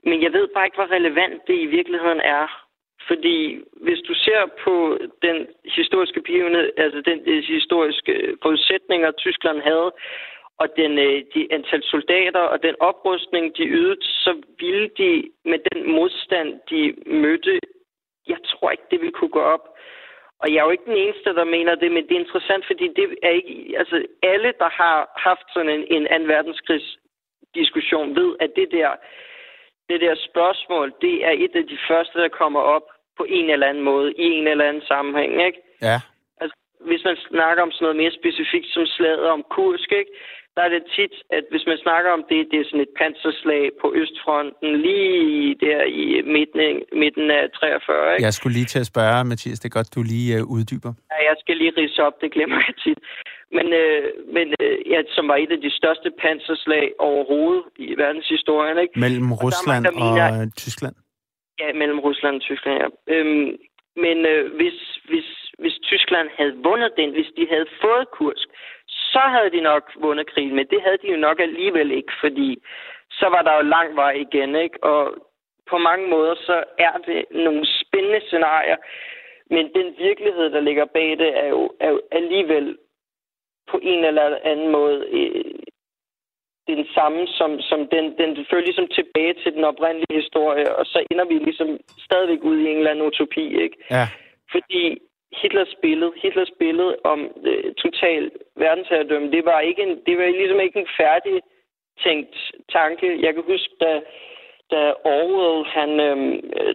[0.10, 2.67] Men jeg ved bare ikke, hvor relevant det i virkeligheden er.
[3.08, 9.62] Fordi hvis du ser på den historiske begivenhed, altså den øh, historiske øh, forudsætninger, Tyskland
[9.62, 9.92] havde,
[10.62, 15.60] og den, øh, de antal soldater og den oprustning, de ydede, så ville de med
[15.72, 17.60] den modstand, de mødte,
[18.28, 19.66] jeg tror ikke, det ville kunne gå op.
[20.40, 22.88] Og jeg er jo ikke den eneste, der mener det, men det er interessant, fordi
[22.88, 23.76] det er ikke...
[23.78, 28.92] Altså, alle, der har haft sådan en, en anden verdenskrigsdiskussion, ved, at det der,
[29.90, 32.88] det der spørgsmål, det er et af de første, der kommer op
[33.18, 35.60] på en eller anden måde, i en eller anden sammenhæng, ikke?
[35.82, 36.00] Ja.
[36.42, 36.56] Altså,
[36.90, 40.12] hvis man snakker om sådan noget mere specifikt som slaget om Kursk, ikke?
[40.58, 43.64] der er det tit, at hvis man snakker om det, det er sådan et panserslag
[43.82, 46.06] på Østfronten, lige der i
[46.36, 46.66] midten,
[47.04, 48.14] midten af 43.
[48.14, 48.26] Ikke?
[48.28, 50.92] Jeg skulle lige til at spørge, Mathias, det er godt, du lige uh, uddyber.
[51.12, 53.00] Ja, jeg skal lige rise op, det glemmer jeg tit.
[53.58, 54.04] Men, øh,
[54.36, 58.78] men øh, ja, som var et af de største panserslag overhovedet i verdenshistorien.
[58.84, 58.94] Ikke?
[59.06, 60.96] Mellem og Rusland og, og mener, Tyskland?
[61.60, 62.88] Ja, mellem Rusland og Tyskland, ja.
[63.14, 63.58] Øhm,
[63.96, 68.48] men øh, hvis, hvis, hvis Tyskland havde vundet den, hvis de havde fået Kursk,
[68.88, 72.58] så havde de nok vundet krigen, men det havde de jo nok alligevel ikke, fordi
[73.12, 74.84] så var der jo lang vej igen, ikke?
[74.84, 75.16] Og
[75.70, 78.78] på mange måder, så er det nogle spændende scenarier,
[79.50, 82.78] men den virkelighed, der ligger bag det, er jo, er jo alligevel
[83.72, 85.60] på en eller anden måde øh,
[86.76, 91.04] den samme, som, som den, den følger ligesom tilbage til den oprindelige historie, og så
[91.12, 91.70] ender vi ligesom
[92.08, 93.78] stadigvæk ud i en eller anden utopi, ikke?
[93.92, 94.06] Ja.
[94.52, 94.98] Fordi
[95.42, 100.60] Hitlers billede, Hitlers billede om øh, total verdensherredømme, det var, ikke en, det var ligesom
[100.60, 101.42] ikke en færdig
[102.04, 102.36] tænkt
[102.72, 103.08] tanke.
[103.26, 104.02] Jeg kan huske, da,
[104.72, 106.18] da Orwell, han, øh,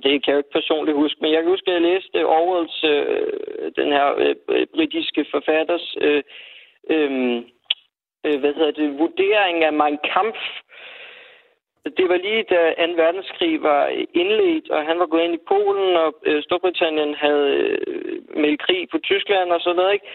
[0.03, 2.85] det kan jeg jo ikke personligt huske, men jeg kan huske, at jeg læste Orwells,
[2.85, 6.23] øh, den her øh, britiske forfatters, øh,
[6.91, 7.43] øh,
[8.25, 10.41] Øh, hvad hedder det, vurdering af Mein Kampf,
[11.97, 12.93] det var lige da 2.
[13.03, 18.19] verdenskrig var indledt, og han var gået ind i Polen, og øh, Storbritannien havde øh,
[18.43, 20.07] meldt krig på Tyskland og sådan noget, ikke?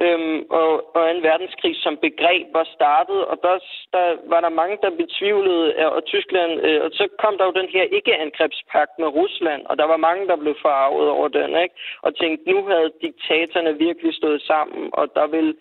[0.00, 1.18] Øhm, og, og 2.
[1.30, 3.54] verdenskrig som begreb var startet, og der,
[3.92, 7.68] der var der mange, der betvivlede, og Tyskland, øh, og så kom der jo den
[7.68, 11.74] her ikke-angrebspagt med Rusland, og der var mange, der blev farvet over den, ikke?
[12.02, 15.54] Og tænkte, nu havde diktatorerne virkelig stået sammen, og der ville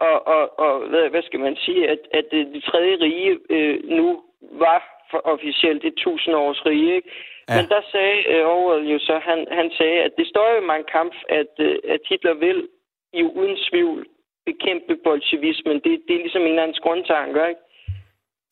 [0.00, 4.22] og, og, og hvad, hvad skal man sige, at, at det tredje rige øh, nu
[4.52, 6.96] var for officielt et års rige.
[6.96, 7.10] Ikke?
[7.48, 7.56] Ja.
[7.56, 10.66] Men der sagde øh, Orwell jo så, han, han sagde, at det står jo i
[10.66, 12.68] mange kamp, at, øh, at Hitler vil
[13.14, 14.06] jo uden tvivl
[14.46, 15.76] bekæmpe bolsjevismen.
[15.84, 17.60] Det, det er ligesom en eller anden grundtanke, ikke?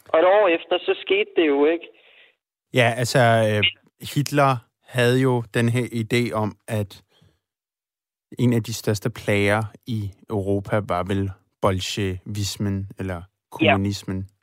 [0.09, 1.86] Og et år efter, så skete det jo, ikke?
[2.74, 3.18] Ja, altså,
[3.49, 3.62] øh,
[4.14, 4.53] Hitler
[4.86, 7.03] havde jo den her idé om, at
[8.39, 11.30] en af de største plager i Europa var vel
[11.62, 14.18] bolsjevismen, eller kommunismen.
[14.18, 14.35] Ja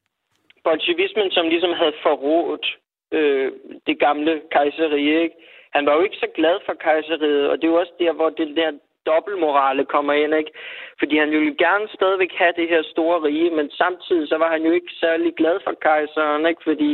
[0.64, 2.68] bolsjevismen, som ligesom havde forrådt
[3.12, 3.52] øh,
[3.88, 5.24] det gamle kejserige.
[5.24, 5.36] Ikke?
[5.76, 8.30] Han var jo ikke så glad for kejseriet, og det er jo også der, hvor
[8.30, 8.72] det der
[9.06, 10.52] dobbeltmorale kommer ind, ikke?
[11.00, 14.64] Fordi han ville gerne stadigvæk have det her store rige, men samtidig så var han
[14.68, 16.62] jo ikke særlig glad for kejseren, ikke?
[16.70, 16.92] Fordi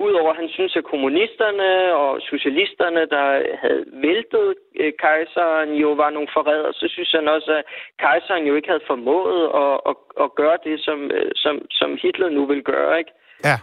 [0.00, 3.26] Udover at han synes, at kommunisterne og socialisterne, der
[3.62, 7.64] havde væltet øh, kejseren, jo var nogle forrædere, så synes han også, at
[7.98, 12.28] kejseren jo ikke havde formået at, at, at gøre det, som, øh, som, som Hitler
[12.28, 13.12] nu vil gøre, ikke?
[13.44, 13.56] Ja.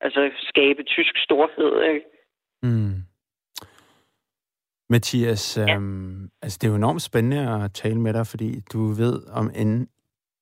[0.00, 2.06] Altså skabe tysk storhed, ikke?
[2.62, 2.94] Mm.
[4.90, 5.74] Mathias, ja.
[5.74, 9.50] øhm, altså det er jo enormt spændende at tale med dig, fordi du ved om
[9.54, 9.88] en,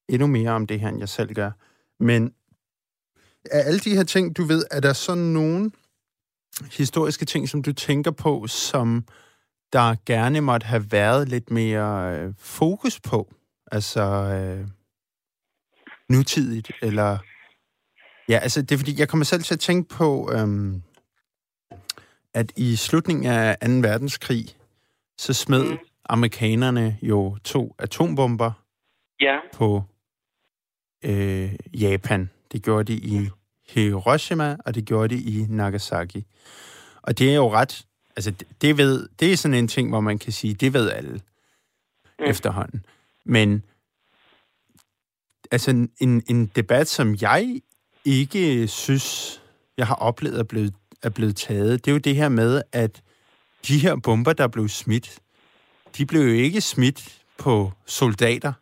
[0.08, 1.50] endnu mere om det her, end jeg selv gør.
[2.00, 2.34] Men
[3.50, 5.70] af alle de her ting, du ved, er der så nogle
[6.78, 9.04] historiske ting, som du tænker på, som
[9.72, 13.34] der gerne måtte have været lidt mere øh, fokus på?
[13.72, 14.68] Altså øh,
[16.08, 17.18] nutidigt, eller...
[18.28, 20.82] Ja, altså det er fordi, jeg kommer selv til at tænke på, øhm,
[22.34, 23.66] at i slutningen af 2.
[23.66, 24.56] verdenskrig,
[25.18, 25.78] så smed mm.
[26.04, 28.52] amerikanerne jo to atombomber
[29.20, 29.38] ja.
[29.52, 29.82] på
[31.04, 32.30] øh, Japan.
[32.52, 33.30] Det gjorde de i
[33.68, 36.26] Hiroshima, og det gjorde de i Nagasaki.
[37.02, 37.86] Og det er jo ret...
[38.16, 41.12] Altså, det, ved, det er sådan en ting, hvor man kan sige, det ved alle
[41.12, 42.24] mm.
[42.24, 42.84] efterhånden.
[43.24, 43.62] Men
[45.50, 47.60] altså, en, en debat, som jeg
[48.04, 49.40] ikke synes,
[49.76, 53.02] jeg har oplevet er blevet, er blevet taget, det er jo det her med, at
[53.68, 55.18] de her bomber, der blev smidt,
[55.96, 58.52] de blev jo ikke smidt på soldater.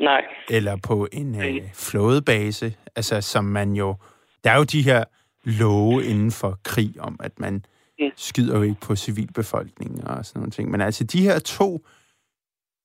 [0.00, 0.22] Nej.
[0.50, 3.96] Eller på en øh, flådebase, altså som man jo...
[4.44, 5.04] Der er jo de her
[5.44, 7.64] love inden for krig om, at man
[7.98, 8.10] mm.
[8.16, 10.70] skyder jo ikke på civilbefolkningen og sådan nogle ting.
[10.70, 11.86] Men altså de her to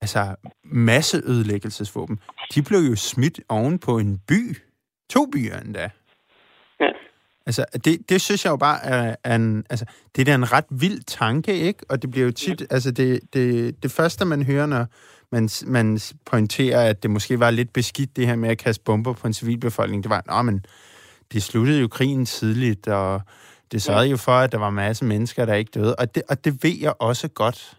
[0.01, 2.20] altså masseødelæggelsesvåben,
[2.55, 4.57] de blev jo smidt oven på en by.
[5.09, 5.89] To byer endda.
[6.80, 6.89] Ja.
[7.45, 9.66] Altså, det, det synes jeg jo bare er, er en...
[9.70, 9.86] Altså,
[10.16, 11.86] det er en ret vild tanke, ikke?
[11.89, 12.61] Og det bliver jo tit...
[12.61, 12.66] Ja.
[12.70, 14.86] Altså, det, det, det første, man hører, når
[15.36, 19.13] man, man pointerer, at det måske var lidt beskidt, det her med at kaste bomber
[19.13, 20.65] på en civilbefolkning, det var, at men
[21.31, 23.21] det sluttede jo krigen tidligt, og
[23.71, 25.95] det sørgede jo for, at der var masse mennesker, der ikke døde.
[25.95, 27.77] Og det, og det ved jeg også godt.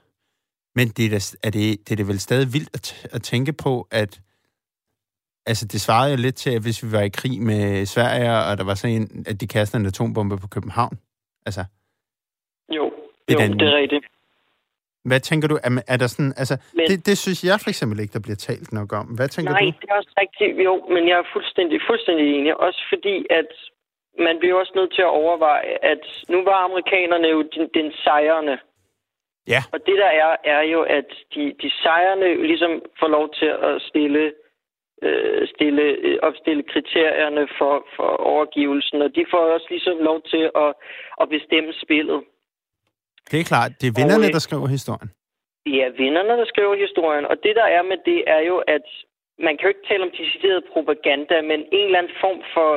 [0.74, 3.52] Men det er, da, er, det, det er det vel stadig vildt at, at tænke
[3.52, 4.20] på, at
[5.46, 8.58] altså det svarede jo lidt til, at hvis vi var i krig med Sverige, og
[8.58, 10.98] der var sådan en, at de kastede en atombombe på København.
[11.46, 11.64] Altså,
[12.76, 12.84] jo,
[13.28, 14.04] det, jo, den, det er rigtigt.
[15.10, 15.56] Hvad tænker du?
[15.66, 18.40] Er, er der sådan, altså, men, det, det synes jeg for eksempel ikke, der bliver
[18.48, 19.06] talt nok om.
[19.18, 19.64] Hvad tænker nej, du?
[19.64, 20.52] Nej, det er også rigtigt.
[20.68, 22.50] Jo, men jeg er fuldstændig, fuldstændig enig.
[22.66, 23.50] Også fordi, at
[24.26, 28.56] man bliver også nødt til at overveje, at nu var amerikanerne jo den, den sejrende.
[29.54, 29.60] Ja.
[29.72, 33.82] Og det der er, er jo, at de, de sejrende ligesom får lov til at
[33.88, 34.32] stille,
[35.02, 40.50] øh, stille, øh, opstille kriterierne for, for overgivelsen, og de får også ligesom lov til
[40.64, 40.70] at,
[41.20, 42.20] at bestemme spillet.
[43.30, 43.70] Det er klart.
[43.80, 45.08] Det er vinderne, og, øh, der skriver historien.
[45.66, 47.24] Det er vinderne, der skriver historien.
[47.30, 48.86] Og det, der er med det, er jo, at
[49.46, 52.70] man kan jo ikke tale om decideret propaganda, men en eller anden form for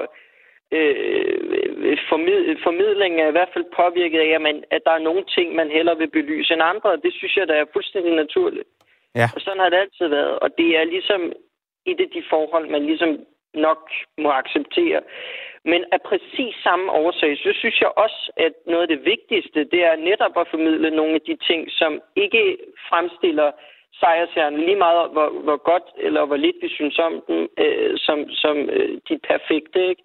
[0.78, 5.24] øh, formid, formidling er i hvert fald påvirket af, at, man, at der er nogle
[5.36, 6.90] ting, man hellere vil belyse end andre.
[6.96, 8.70] Og det synes jeg, der er fuldstændig naturligt.
[9.16, 9.28] Ja.
[9.36, 10.40] Og sådan har det altid været.
[10.44, 11.22] Og det er ligesom
[11.86, 13.12] et af de forhold, man ligesom
[13.54, 13.82] nok
[14.18, 15.02] må acceptere.
[15.72, 19.82] Men af præcis samme årsag, så synes jeg også, at noget af det vigtigste, det
[19.90, 22.58] er netop at formidle nogle af de ting, som ikke
[22.90, 23.52] fremstiller
[24.00, 28.30] sejrsherren lige meget, hvor, hvor godt eller hvor lidt vi synes om dem, øh, som,
[28.30, 29.90] som øh, de perfekte.
[29.90, 30.04] Ikke?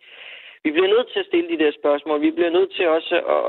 [0.65, 2.21] Vi bliver nødt til at stille de der spørgsmål.
[2.29, 3.43] Vi bliver nødt til også at,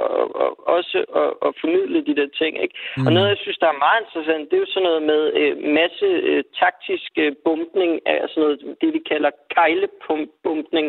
[0.44, 2.54] at, også at, at formidle de der ting.
[2.64, 2.76] Ikke?
[2.98, 3.06] Mm.
[3.06, 5.54] Og noget, jeg synes, der er meget interessant, det er jo sådan noget med øh,
[5.80, 10.88] masse øh, taktisk øh, bumpning af sådan noget, det vi kalder kejlebumpning.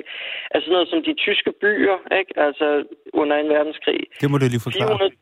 [0.55, 2.33] Altså noget som de tyske byer, ikke?
[2.47, 2.66] altså
[3.20, 4.01] under en verdenskrig.
[4.20, 4.89] Det må du lige forklare.
[4.89, 5.12] 400,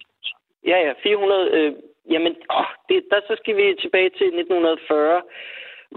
[0.71, 1.51] ja, ja, 400...
[1.59, 1.73] Øh,
[2.15, 5.23] jamen, åh, det, der så skal vi tilbage til 1940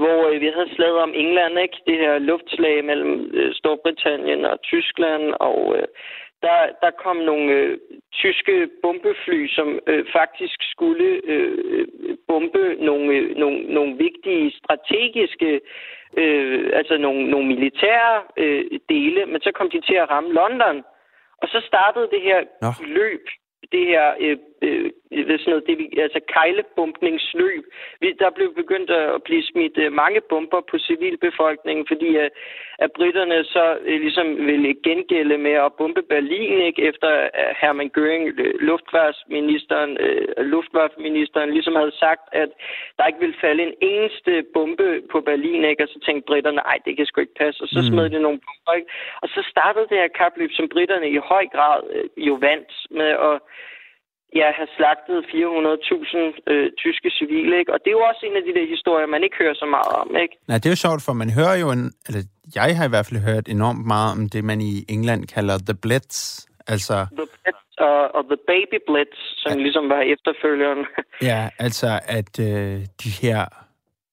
[0.01, 1.77] hvor øh, vi havde slaget om England, ikke?
[1.87, 5.87] Det her luftslag mellem øh, Storbritannien og Tyskland, og øh,
[6.41, 7.77] der, der kom nogle øh,
[8.13, 11.87] tyske bombefly, som øh, faktisk skulle øh,
[12.27, 15.61] bombe nogle, øh, nogle, nogle vigtige strategiske,
[16.17, 20.83] øh, altså nogle, nogle militære øh, dele, men så kom de til at ramme London.
[21.41, 22.69] Og så startede det her Nå.
[22.87, 23.25] løb
[23.71, 24.91] det her, øh, øh,
[25.47, 27.63] sådan noget, det vi, altså kejlebumpningsløb.
[28.01, 32.29] Vi, der blev begyndt at blive smidt øh, mange bomber på civilbefolkningen, fordi øh,
[32.79, 37.91] at britterne så øh, ligesom ville gengælde med at bombe Berlin, ikke, efter at Hermann
[37.97, 42.49] Göring, øh, luftvarsministeren, øh, luftwaffeministeren, ligesom havde sagt, at
[42.97, 46.77] der ikke ville falde en eneste bombe på Berlin, ikke, og så tænkte britterne, nej,
[46.85, 47.87] det kan sgu ikke passe, og så mm.
[47.87, 48.91] smed de nogle bomber, ikke?
[49.21, 53.11] Og så startede det her kapløb, som britterne i høj grad øh, jo vandt med
[53.29, 53.39] at
[54.35, 57.73] ja, have slagtet 400.000 øh, tyske civile, ikke?
[57.73, 59.93] Og det er jo også en af de der historier, man ikke hører så meget
[60.01, 60.35] om, ikke?
[60.47, 61.85] Nej, det er jo sjovt, for man hører jo en...
[62.07, 62.21] Eller
[62.55, 65.77] jeg har i hvert fald hørt enormt meget om det, man i England kalder The
[65.83, 66.15] Blitz.
[66.67, 66.95] Altså...
[67.21, 69.63] The Blitz og, og The Baby Blitz, som ja.
[69.65, 70.81] ligesom var efterfølgeren.
[71.29, 73.41] ja, altså at øh, de her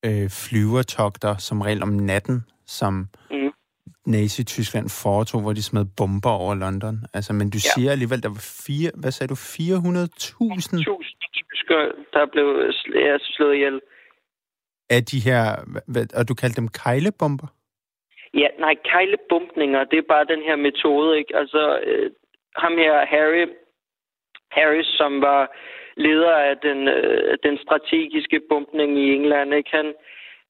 [0.07, 3.54] øh, flyvertogter som regel om natten, som mm.
[4.07, 6.97] Nazi-Tyskland foretog, hvor de smed bomber over London.
[7.15, 7.71] Altså, men du ja.
[7.75, 9.75] siger alligevel, der var fire, hvad sagde du, 400.000?
[10.95, 12.49] 400.000 tyskere, der blev
[12.95, 13.81] ja, slået ihjel.
[14.91, 15.41] Af de her,
[15.93, 17.47] hvad, og du kaldte dem kejlebomber?
[18.35, 21.37] Ja, nej, kejlebumpninger, det er bare den her metode, ikke?
[21.37, 22.11] Altså, øh,
[22.57, 23.47] ham her, Harry,
[24.57, 25.43] Harris, som var
[25.97, 29.71] leder af den, øh, den strategiske bumpning i England, ikke?
[29.71, 29.95] Han,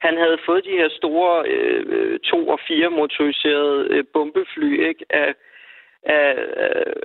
[0.04, 5.04] han havde fået de her store øh, to- og fire motoriserede øh, bombefly ikke?
[5.10, 5.34] Af,
[6.02, 6.30] af,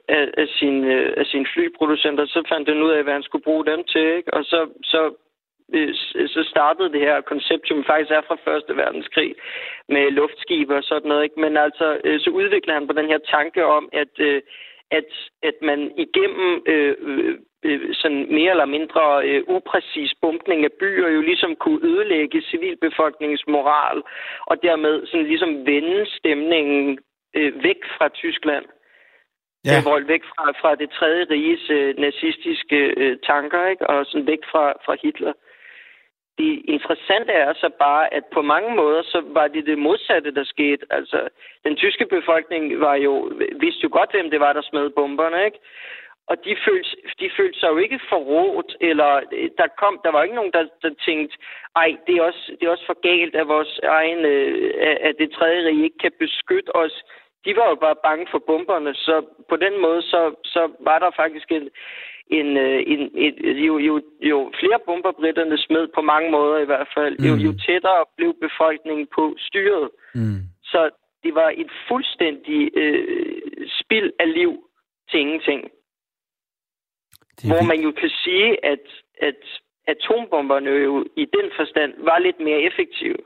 [0.08, 2.26] af, af, sin, øh, af sine flyproducenter.
[2.26, 4.06] Så fandt han ud af, hvad han skulle bruge dem til.
[4.18, 4.34] Ikke?
[4.34, 5.02] Og så, så
[5.74, 5.94] øh,
[6.36, 9.36] så startede det her koncept, som faktisk er fra Første Verdenskrig,
[9.90, 11.24] med luftskibe og sådan noget.
[11.24, 11.40] Ikke?
[11.40, 14.42] Men altså, øh, så udviklede han på den her tanke om, at, øh,
[14.92, 15.10] at,
[15.44, 21.10] at man igennem øh, øh øh, sådan mere eller mindre øh, upræcis bumpning af byer
[21.10, 24.02] jo ligesom kunne ødelægge civilbefolkningens moral,
[24.46, 27.00] og dermed sådan ligesom vende stemningen
[27.36, 28.66] øh, væk fra Tyskland.
[29.66, 29.78] Ja.
[29.78, 33.90] Øh, Vold væk fra, fra det tredje riges øh, nazistiske øh, tanker, ikke?
[33.90, 35.34] og sådan væk fra, fra Hitler.
[36.38, 40.44] Det interessante er så bare, at på mange måder, så var det det modsatte, der
[40.44, 40.86] skete.
[40.90, 41.30] Altså,
[41.64, 45.60] den tyske befolkning var jo, vidste jo godt, hvem det var, der smed bomberne, ikke?
[46.30, 50.24] Og de følte, de følte sig jo ikke forrådt, eller øh, der kom, der var
[50.24, 51.38] ikke nogen, der, der tænkte,
[51.76, 54.74] ej, det er, også, det er også for galt, at vores egen, øh,
[55.08, 56.96] at det tredje rige ikke kan beskytte os.
[57.46, 59.16] De var jo bare bange for bomberne, så
[59.50, 61.70] på den måde, så, så var der faktisk en,
[62.40, 63.34] en, øh, en, en,
[63.68, 67.26] jo, jo, jo flere bomber britterne smed på mange måder i hvert fald, mm.
[67.26, 69.90] jo, jo tættere blev befolkningen på styret.
[70.16, 70.40] Mm.
[70.64, 70.90] Så
[71.24, 73.34] det var et fuldstændig øh,
[73.80, 74.52] spild af liv
[75.10, 75.72] til ingenting.
[77.48, 78.86] Hvor man jo kan sige, at,
[79.22, 79.42] at
[79.88, 83.18] atombomberne jo i den forstand var lidt mere effektive.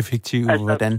[0.00, 0.92] Effektive altså, hvordan?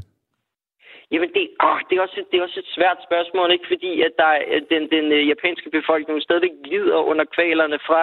[1.11, 3.67] Jamen, det, åh, det, er også, et, det er også et svært spørgsmål, ikke?
[3.67, 4.31] Fordi at der,
[4.71, 8.01] den, den uh, japanske befolkning stadigvæk lider under kvalerne fra,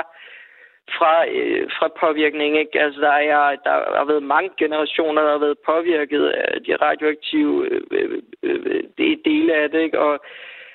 [0.96, 2.80] fra, uh, fra påvirkning, ikke?
[2.84, 7.54] Altså, der, er, der har været mange generationer, der har været påvirket af de radioaktive
[7.96, 8.16] uh,
[8.48, 9.98] uh, dele af det, ikke?
[9.98, 10.24] Og,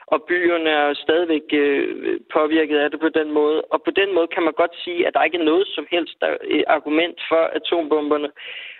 [0.07, 3.61] og byerne er stadigvæk uh, påvirket af det på den måde.
[3.61, 6.15] Og på den måde kan man godt sige, at der ikke er noget som helst
[6.21, 8.29] der, uh, argument for atombomberne.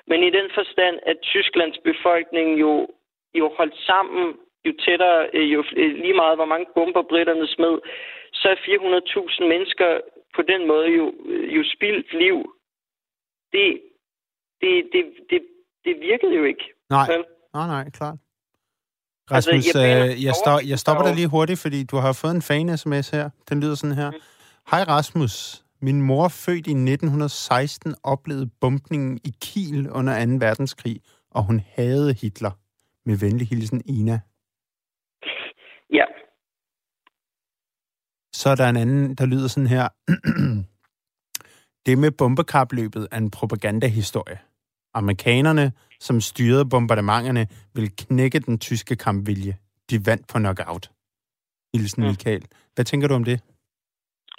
[0.07, 2.87] Men i den forstand, at Tysklands befolkning jo
[3.39, 4.25] jo holdt sammen,
[4.65, 7.75] jo tættere, øh, jo øh, lige meget, hvor mange bomber britterne smed,
[8.39, 9.89] så er 400.000 mennesker
[10.35, 12.37] på den måde jo, øh, jo spildt liv.
[13.53, 13.81] Det,
[14.61, 15.39] det, det, det,
[15.85, 16.65] det virkede jo ikke.
[16.89, 17.07] Nej,
[17.53, 18.17] nej, nej, klart.
[19.31, 22.35] Altså, Rasmus, altså, jeg, jeg, stop, jeg stopper dig lige hurtigt, fordi du har fået
[22.35, 23.29] en fan-sms her.
[23.49, 24.11] Den lyder sådan her.
[24.11, 24.17] Mm.
[24.71, 25.63] Hej Rasmus.
[25.81, 30.31] Min mor, født i 1916, oplevede bumpningen i Kiel under 2.
[30.45, 31.01] verdenskrig,
[31.31, 32.51] og hun havde Hitler.
[33.05, 34.19] Med venlig hilsen, Ina.
[35.93, 36.05] Ja.
[38.33, 39.87] Så er der en anden, der lyder sådan her.
[41.85, 44.39] det med bombekapløbet er en propagandahistorie.
[45.01, 47.43] Amerikanerne, som styrede bombardementerne,
[47.77, 49.53] vil knække den tyske kampvilje.
[49.89, 50.85] De vandt på knockout.
[51.73, 52.03] Hilsen.
[52.03, 52.43] Michael.
[52.75, 53.37] Hvad tænker du om det?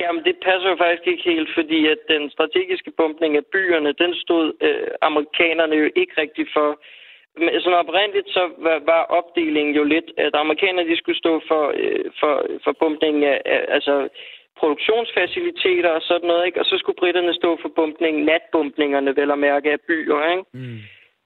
[0.00, 4.12] Jamen, det passer jo faktisk ikke helt, fordi at den strategiske bombning af byerne, den
[4.24, 6.68] stod øh, amerikanerne jo ikke rigtig for.
[7.40, 11.64] Men sådan oprindeligt så var, var opdelingen jo lidt, at amerikanerne de skulle stå for,
[11.82, 12.32] øh, for,
[12.64, 13.94] for bumpningen af, af altså
[14.61, 16.61] produktionsfaciliteter og sådan noget, ikke?
[16.61, 20.30] og så skulle britterne stå for bumpningen, natbumpningerne vel at mærke af byer.
[20.30, 20.44] Ikke?
[20.52, 20.78] Mm.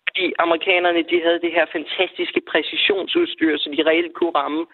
[0.09, 4.67] Fordi amerikanerne de havde det her fantastiske præcisionsudstyr, så de reelt kunne ramme.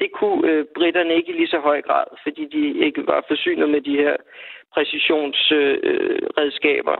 [0.00, 3.68] Det kunne øh, britterne ikke i lige så høj grad, fordi de ikke var forsynet
[3.70, 4.16] med de her
[4.74, 6.92] præcisionsredskaber.
[6.92, 6.98] Øh,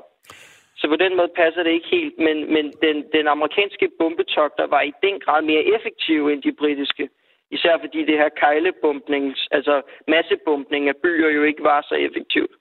[0.80, 4.82] så på den måde passer det ikke helt, men, men den, den amerikanske bombetogter var
[4.82, 7.08] i den grad mere effektive end de britiske.
[7.50, 9.74] Især fordi det her kejlebumpnings, altså
[10.08, 12.52] massebumpning af byer jo ikke var så effektivt.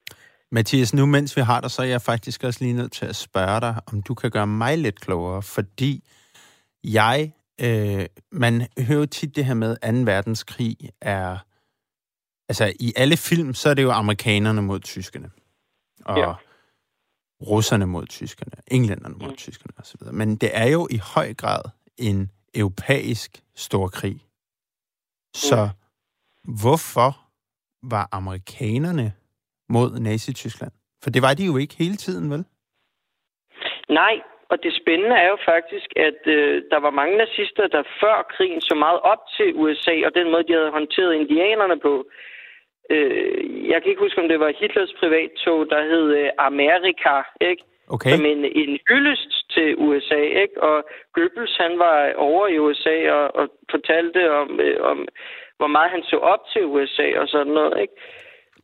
[0.52, 3.16] Mathias, nu mens vi har dig, så er jeg faktisk også lige nødt til at
[3.16, 5.94] spørge dig, om du kan gøre mig lidt klogere, fordi
[6.84, 7.32] jeg,
[7.66, 8.54] øh, man
[8.88, 10.00] hører tit det her med, at 2.
[10.12, 11.38] verdenskrig er,
[12.50, 15.30] altså i alle film, så er det jo amerikanerne mod tyskerne.
[16.06, 16.34] Og ja
[17.42, 19.36] russerne mod tyskerne, englænderne mod mm.
[19.36, 20.02] tyskerne osv.
[20.14, 21.62] Men det er jo i høj grad
[21.98, 24.22] en europæisk storkrig.
[25.50, 25.62] Så
[26.62, 27.12] hvorfor
[27.94, 29.08] var amerikanerne
[29.70, 30.74] mod Nazi-Tyskland?
[31.04, 32.44] For det var de jo ikke hele tiden, vel?
[33.90, 34.16] Nej,
[34.52, 38.62] og det spændende er jo faktisk, at øh, der var mange nazister, der før krigen
[38.62, 41.94] så meget op til USA, og den måde, de havde håndteret indianerne på,
[42.90, 47.64] Øh, jeg kan ikke huske, om det var Hitlers privattog, der hed øh, Amerika, ikke?
[47.90, 48.12] Okay.
[48.12, 50.64] Som en, en hyldest til USA, ikke?
[50.64, 50.78] Og
[51.14, 55.08] Goebbels, han var over i USA og, og fortalte om, øh, om,
[55.58, 57.94] hvor meget han så op til USA og sådan noget, ikke?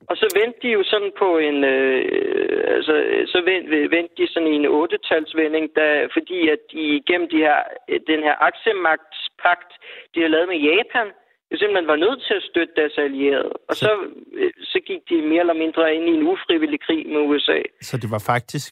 [0.10, 2.94] Og så vendte de jo sådan på en, øh, altså,
[3.34, 7.60] så vendte, vendte de sådan i en otte-talsvending, da, fordi at de gennem de her,
[8.08, 9.72] den her aktiemagtspagt,
[10.16, 11.08] de har lavet med Japan,
[11.54, 13.52] jo simpelthen var nødt til at støtte deres allierede.
[13.70, 13.92] Og så,
[14.40, 17.60] øh, så gik de mere eller mindre ind i en ufrivillig krig med USA.
[17.82, 18.70] Så det var faktisk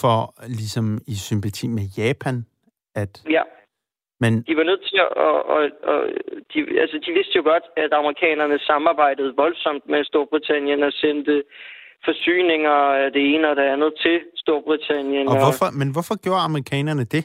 [0.00, 0.18] for,
[0.58, 2.36] ligesom i sympati med Japan,
[3.02, 3.12] at...
[3.36, 3.42] Ja.
[4.22, 4.32] Men...
[4.48, 5.10] De var nødt til at...
[5.26, 5.60] Og, og,
[5.90, 5.98] og
[6.50, 11.34] de, altså, de vidste jo godt, at amerikanerne samarbejdede voldsomt med Storbritannien og sendte
[12.04, 15.28] forsyninger af det ene og det andet til Storbritannien.
[15.28, 15.68] Og hvorfor.
[15.80, 17.24] Men hvorfor gjorde amerikanerne det?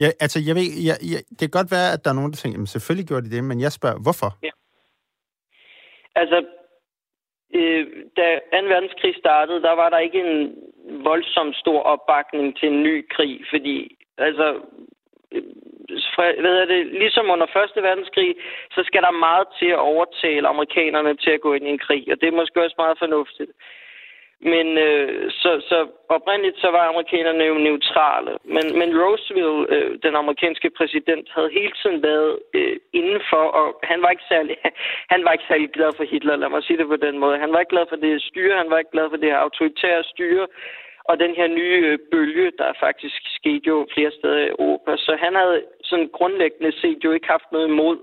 [0.00, 2.36] Ja, altså, jeg ved, jeg, jeg, det kan godt være, at der er nogen, der
[2.40, 4.30] tænker, jamen selvfølgelig gjorde de det, men jeg spørger, hvorfor?
[4.46, 4.52] Ja.
[6.20, 6.38] Altså,
[7.58, 7.86] øh,
[8.16, 8.66] da 2.
[8.74, 10.34] verdenskrig startede, der var der ikke en
[11.08, 13.76] voldsom stor opbakning til en ny krig, fordi
[14.18, 14.46] altså,
[15.32, 15.42] øh,
[16.16, 18.34] hvad hedder det, ligesom under Første Verdenskrig,
[18.74, 22.04] så skal der meget til at overtale amerikanerne til at gå ind i en krig,
[22.12, 23.52] og det er måske også meget fornuftigt.
[24.40, 28.32] Men øh, så, så oprindeligt så var amerikanerne jo neutrale.
[28.44, 34.02] Men, men Roosevelt, øh, den amerikanske præsident, havde hele tiden været øh, indenfor, og han
[34.02, 34.56] var, ikke særlig,
[35.14, 37.38] han var ikke særlig glad for Hitler, lad mig sige det på den måde.
[37.38, 40.04] Han var ikke glad for det styre, han var ikke glad for det her autoritære
[40.04, 40.46] styre,
[41.08, 44.96] og den her nye øh, bølge, der faktisk skete jo flere steder i Europa.
[44.96, 47.98] Så han havde sådan grundlæggende set jo ikke haft noget imod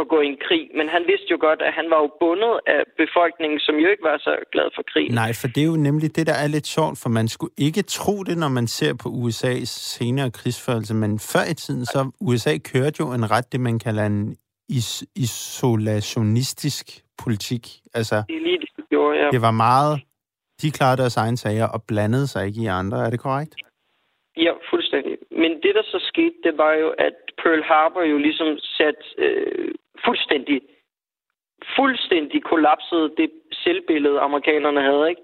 [0.00, 0.64] at gå i en krig.
[0.78, 4.02] Men han vidste jo godt, at han var jo bundet af befolkningen, som jo ikke
[4.10, 5.06] var så glad for krig.
[5.22, 7.82] Nej, for det er jo nemlig det, der er lidt sjovt, for man skulle ikke
[7.82, 12.54] tro det, når man ser på USA's senere krigsførelse, men før i tiden, så USA
[12.72, 14.36] kørte jo en ret, det man kalder en
[14.68, 16.84] is- isolationistisk
[17.24, 17.64] politik.
[17.94, 19.30] Altså, det er lige det, det gjorde, ja.
[19.30, 20.00] Det var meget,
[20.62, 23.54] de klarede deres egne sager og blandede sig ikke i andre, er det korrekt?
[24.36, 25.14] Ja, fuldstændig.
[25.30, 29.74] Men det, der så skete, det var jo, at Pearl Harbor jo ligesom sat øh,
[30.04, 30.62] fuldstændig,
[31.76, 35.22] fuldstændig kollapsede det selvbillede, amerikanerne havde, ikke?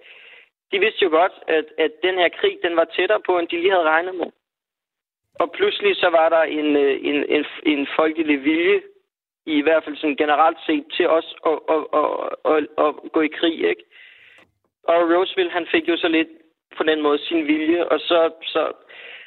[0.72, 3.56] De vidste jo godt, at, at den her krig, den var tættere på, end de
[3.60, 4.30] lige havde regnet med.
[5.34, 8.82] Og pludselig så var der en, øh, en, en, en folkelig vilje,
[9.46, 12.06] i hvert fald sådan generelt set, til os at, at, at,
[12.52, 13.84] at, at gå i krig, ikke?
[14.82, 16.28] Og Roosevelt, han fik jo så lidt
[16.76, 18.72] på den måde sin vilje, og så, så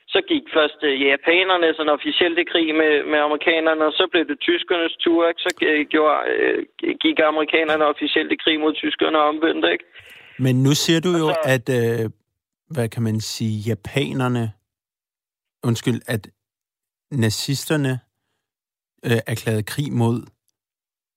[0.08, 4.24] så gik først uh, japanerne sådan officielt i krig med, med amerikanerne, og så blev
[4.28, 5.42] det tyskernes tur, ikke?
[5.46, 9.86] Så uh, gjorde, uh, gik amerikanerne officielt i krig mod tyskerne og omvendt, ikke?
[10.40, 12.12] Men nu siger du jo, så, at, uh,
[12.76, 14.52] hvad kan man sige, japanerne,
[15.64, 16.24] undskyld, at
[17.12, 18.00] nazisterne
[19.08, 20.18] uh, erklærede krig mod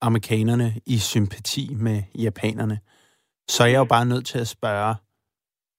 [0.00, 2.78] amerikanerne i sympati med japanerne.
[3.48, 4.94] Så er jeg jo bare nødt til at spørge,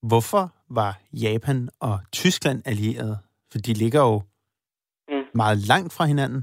[0.10, 3.18] hvorfor var Japan og Tyskland allierede?
[3.52, 4.22] For de ligger jo
[5.10, 5.26] mm.
[5.34, 6.42] meget langt fra hinanden,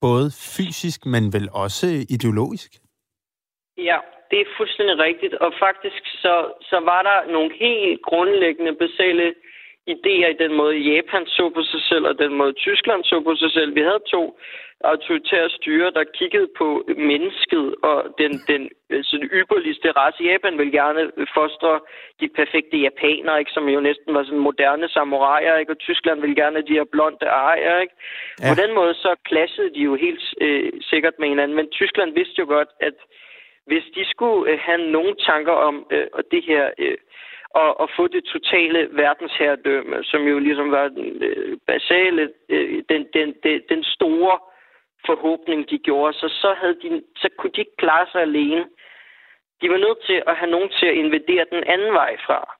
[0.00, 2.70] både fysisk, men vel også ideologisk.
[3.78, 3.98] Ja,
[4.30, 5.34] det er fuldstændig rigtigt.
[5.34, 6.34] Og faktisk så,
[6.70, 9.34] så var der nogle helt grundlæggende, basale
[9.86, 13.36] idéer i den måde, Japan så på sig selv, og den måde, Tyskland så på
[13.36, 13.74] sig selv.
[13.74, 14.38] Vi havde to
[14.84, 18.62] autoritære styre, der kiggede på mennesket og den, den
[19.02, 20.24] sådan ypperligste race.
[20.24, 21.80] Japan ville gerne fostre
[22.20, 25.72] de perfekte japanere, ikke, som jo næsten var sådan moderne samuraier, ikke?
[25.72, 27.80] og Tyskland ville gerne de her blonde ejer.
[27.80, 27.94] Ikke?
[28.40, 28.44] Ja.
[28.48, 32.38] På den måde så klassede de jo helt øh, sikkert med hinanden, men Tyskland vidste
[32.38, 32.94] jo godt, at
[33.66, 36.96] hvis de skulle øh, have nogle tanker om øh, det her øh,
[37.54, 43.06] og, og få det totale verdensherredømme, som jo ligesom var den øh, basale, øh, den,
[43.14, 44.38] den, den, den store
[45.06, 46.12] forhåbning, de gjorde.
[46.12, 48.66] Så, så, havde de, så kunne de ikke klare sig alene.
[49.60, 52.56] De var nødt til at have nogen til at invadere den anden vej fra.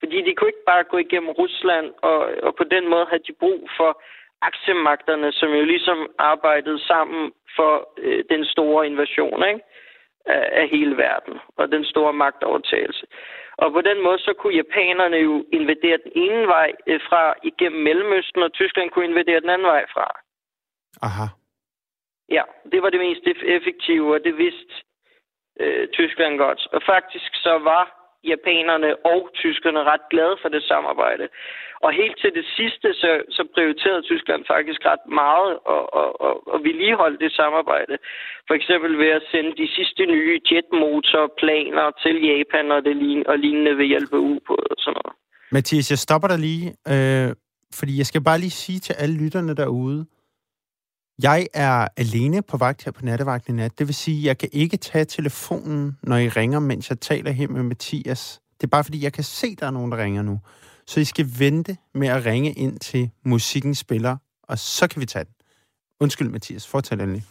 [0.00, 3.32] Fordi de kunne ikke bare gå igennem Rusland, og, og på den måde havde de
[3.32, 4.02] brug for
[4.42, 9.60] aktiemagterne, som jo ligesom arbejdede sammen for øh, den store invasion ikke?
[10.26, 13.06] Af, af hele verden, og den store magtovertagelse.
[13.58, 17.82] Og på den måde, så kunne japanerne jo invadere den ene vej øh, fra igennem
[17.82, 20.06] Mellemøsten, og Tyskland kunne invadere den anden vej fra.
[21.02, 21.26] Aha.
[22.28, 22.42] Ja,
[22.72, 24.74] det var det mest effektive, og det vidste
[25.60, 26.66] øh, Tyskland godt.
[26.72, 31.28] Og faktisk så var japanerne og tyskerne ret glade for det samarbejde.
[31.84, 36.34] Og helt til det sidste, så, så prioriterede Tyskland faktisk ret meget og, og, og,
[36.52, 37.94] og vedligeholde det samarbejde.
[38.48, 43.38] For eksempel ved at sende de sidste nye jetmotorplaner til Japan og, det lignende, og
[43.38, 45.14] lignende ved hjælp af ubåde og sådan noget.
[45.52, 47.28] Mathias, jeg stopper dig lige, øh,
[47.78, 50.06] fordi jeg skal bare lige sige til alle lytterne derude,
[51.22, 53.78] jeg er alene på vagt her på nattevagten i nat.
[53.78, 57.30] Det vil sige, at jeg kan ikke tage telefonen, når I ringer, mens jeg taler
[57.30, 58.40] her med Mathias.
[58.60, 60.40] Det er bare fordi, jeg kan se, at der er nogen, der ringer nu.
[60.86, 65.06] Så I skal vente med at ringe ind til musikken spiller, og så kan vi
[65.06, 65.34] tage den.
[66.00, 66.68] Undskyld, Mathias.
[66.68, 67.24] Fortæl endelig.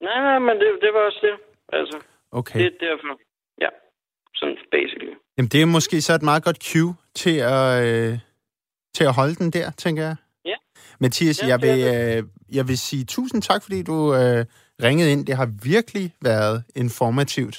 [0.00, 1.34] Nej, nej, men det, det var også det.
[1.72, 1.98] Altså,
[2.32, 2.58] okay.
[2.58, 3.20] Det er derfor.
[3.60, 3.68] Ja,
[4.34, 5.14] sådan basically.
[5.36, 8.18] Jamen, det er måske så et meget godt cue til at, øh,
[8.94, 10.16] til at holde den der, tænker jeg.
[11.00, 12.22] Mathias, ja, jeg, vil, øh,
[12.58, 14.44] jeg vil sige tusind tak, fordi du øh,
[14.86, 15.26] ringede ind.
[15.26, 17.56] Det har virkelig været informativt.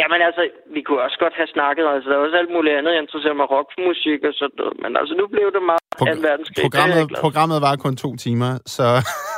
[0.00, 0.42] Jamen altså,
[0.74, 3.36] vi kunne også godt have snakket, altså der er også alt muligt andet, jeg interesserer
[3.40, 6.62] mig rockmusik og sådan noget, men altså nu blev det meget Pro- en verdenskrig.
[6.66, 8.86] Programmet, programmet var kun to timer, så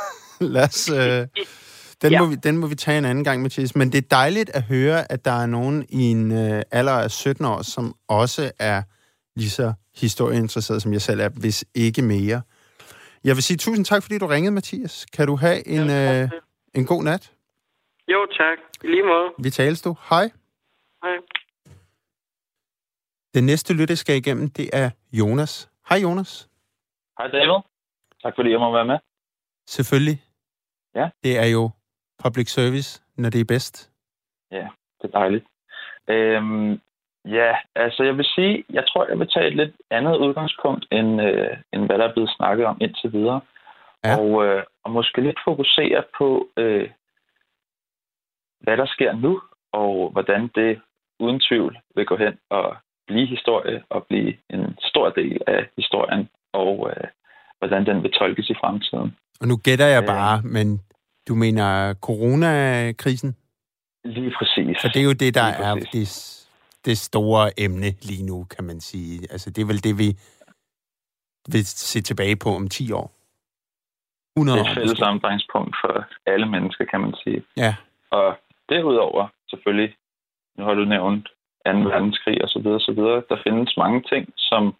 [0.55, 0.81] lad os...
[0.99, 1.21] Øh,
[2.01, 2.19] den, ja.
[2.21, 3.75] må vi, den må vi tage en anden gang, Mathias.
[3.75, 7.11] Men det er dejligt at høre, at der er nogen i en øh, alder af
[7.11, 8.81] 17 år, som også er
[9.35, 12.41] lige så historieinteresseret, som jeg selv er, hvis ikke mere.
[13.23, 15.05] Jeg vil sige tusind tak, fordi du ringede, Mathias.
[15.05, 16.29] Kan du have en, ja, øh,
[16.75, 17.33] en god nat?
[18.07, 18.57] Jo, tak.
[18.83, 19.33] I lige måde.
[19.43, 19.95] Vi tales du.
[20.09, 20.31] Hej.
[21.03, 21.15] Hej.
[23.33, 25.69] Den næste lytte skal igennem, det er Jonas.
[25.89, 26.49] Hej Jonas.
[27.17, 27.61] Hej David.
[28.23, 28.97] Tak fordi jeg må være med.
[29.67, 30.23] Selvfølgelig.
[30.95, 31.09] Ja.
[31.23, 31.69] Det er jo
[32.23, 33.91] public service, når det er bedst.
[34.51, 34.67] Ja,
[35.01, 35.45] det er dejligt.
[36.09, 36.81] Øhm,
[37.25, 41.21] ja, altså jeg vil sige, jeg tror, jeg vil tage et lidt andet udgangspunkt, end,
[41.21, 43.41] øh, end hvad der er blevet snakket om indtil videre.
[44.03, 44.17] Ja.
[44.19, 46.89] Og, øh, og måske lidt fokusere på, øh,
[48.61, 49.41] hvad der sker nu,
[49.73, 50.81] og hvordan det
[51.19, 52.75] uden tvivl vil gå hen og
[53.07, 57.07] blive historie og blive en stor del af historien, og øh,
[57.59, 59.17] hvordan den vil tolkes i fremtiden.
[59.41, 60.81] Og nu gætter jeg bare, øh, men
[61.27, 63.35] du mener coronakrisen?
[64.03, 64.77] Lige præcis.
[64.81, 66.07] For det er jo det, der er det,
[66.85, 69.27] det store emne lige nu, kan man sige.
[69.31, 70.09] Altså, det er vel det, vi
[71.53, 73.07] vil se tilbage på om 10 år.
[74.37, 77.43] 100 det er et fælles omdrejningspunkt for alle mennesker, kan man sige.
[77.57, 77.75] Ja.
[78.11, 78.37] Og
[78.69, 79.95] derudover, selvfølgelig,
[80.57, 81.27] nu har du nævnt
[81.65, 81.71] 2.
[81.71, 83.23] verdenskrig og så videre, så videre.
[83.29, 84.75] Der findes mange ting, som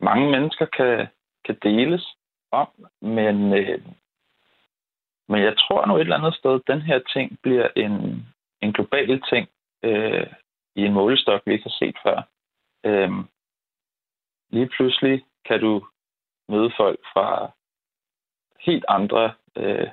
[0.00, 1.06] mange mennesker kan,
[1.44, 2.04] kan deles
[2.52, 2.68] om,
[3.02, 3.80] men, øh,
[5.28, 8.26] men jeg tror nu et eller andet sted, at den her ting bliver en,
[8.62, 9.48] en global ting
[9.82, 10.26] øh,
[10.76, 12.18] i en målestok, vi ikke har set før.
[12.86, 13.10] Øh,
[14.50, 15.86] lige pludselig kan du
[16.48, 17.50] møde folk fra
[18.60, 19.88] helt andre øh,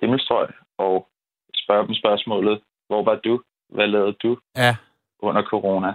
[0.00, 0.48] himmelstrøg
[0.78, 1.08] og
[1.54, 3.42] spørge dem spørgsmålet, hvor var du?
[3.68, 4.76] Hvad lavede du ja.
[5.18, 5.94] under corona?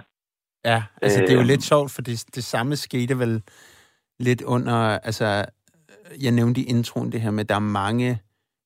[0.64, 3.42] Ja, altså øh, det er jo lidt sjovt, for det, det samme skete vel
[4.18, 5.44] lidt under, altså
[6.22, 8.22] jeg nævnte i introen det her med, at der er mange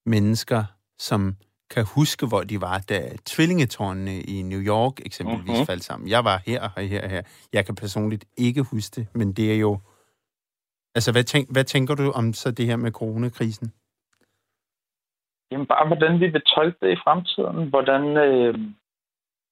[0.07, 0.65] mennesker,
[0.99, 1.37] som
[1.71, 5.67] kan huske, hvor de var, da tvillingetårnene i New York eksempelvis mm-hmm.
[5.67, 6.09] faldt sammen.
[6.09, 7.23] Jeg var her og her og her.
[7.53, 9.79] Jeg kan personligt ikke huske det, men det er jo...
[10.95, 13.73] Altså, hvad, tænk, hvad tænker du om så det her med coronakrisen?
[15.51, 17.69] Jamen bare, hvordan vi vil tolke det i fremtiden.
[17.69, 18.55] Hvordan, øh,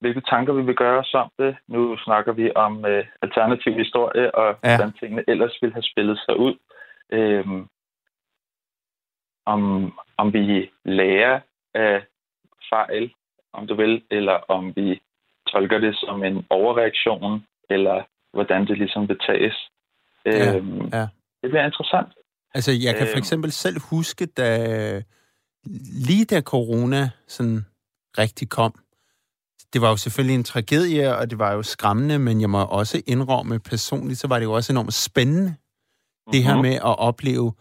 [0.00, 1.56] hvilke tanker vi vil gøre os om det.
[1.68, 4.76] Nu snakker vi om øh, alternativ historie, og ja.
[4.76, 6.54] hvordan tingene ellers ville have spillet sig ud.
[7.12, 7.46] Øh,
[9.46, 11.40] om, om vi lærer
[11.74, 12.04] af
[12.72, 13.14] fejl,
[13.52, 15.00] om du vil, eller om vi
[15.48, 18.02] tolker det som en overreaktion, eller
[18.32, 19.56] hvordan det ligesom vil tages.
[20.26, 21.06] Ja, øhm, ja.
[21.42, 22.08] Det bliver interessant.
[22.54, 23.18] Altså, jeg kan for øhm.
[23.18, 24.48] eksempel selv huske, da
[26.08, 27.66] lige da corona sådan
[28.18, 28.74] rigtig kom,
[29.72, 33.02] det var jo selvfølgelig en tragedie, og det var jo skræmmende, men jeg må også
[33.06, 36.32] indrømme personligt, så var det jo også enormt spændende, mm-hmm.
[36.32, 36.62] det her mhm.
[36.62, 37.52] med at opleve,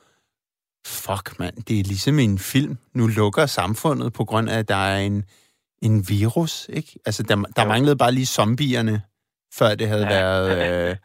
[0.88, 2.78] fuck mand, det er ligesom en film.
[2.94, 5.26] Nu lukker samfundet på grund af, at der er en,
[5.82, 7.00] en virus, ikke?
[7.06, 9.02] Altså, der, der manglede bare lige zombierne,
[9.60, 10.20] før det havde ja.
[10.20, 10.90] været...
[10.90, 10.96] Øh,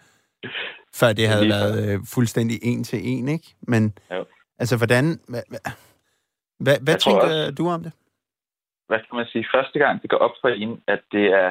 [1.01, 3.57] før det havde været øh, fuldstændig en til en, ikke?
[3.69, 4.25] Men, jo.
[4.59, 5.05] altså, hvordan...
[5.29, 5.43] Hvad,
[6.65, 7.93] hvad, hvad tænker også, du om det?
[8.89, 9.47] Hvad kan man sige?
[9.55, 11.51] Første gang, det går op for en, at det er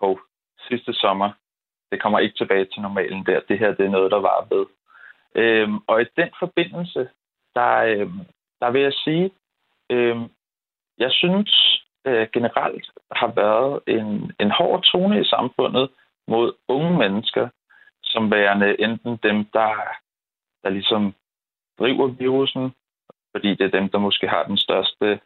[0.00, 0.20] på
[0.68, 1.30] sidste sommer.
[1.90, 3.40] Det kommer ikke tilbage til normalen der.
[3.48, 4.66] Det her, det er noget, der var ved.
[5.34, 7.08] Øhm, og i den forbindelse,
[7.54, 8.20] der, øhm,
[8.60, 9.30] der vil jeg sige,
[9.90, 10.30] øhm,
[10.98, 11.50] jeg synes
[12.06, 15.90] øh, generelt har været en, en hård tone i samfundet
[16.28, 17.48] mod unge mennesker,
[18.02, 19.72] som værende enten dem, der,
[20.62, 21.14] der ligesom
[21.78, 22.74] driver virusen,
[23.34, 25.20] fordi det er dem, der måske har den største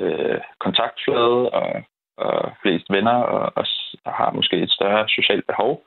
[0.00, 1.82] øh, kontaktflade og,
[2.16, 3.52] og flest venner og,
[4.04, 5.84] og har måske et større socialt behov,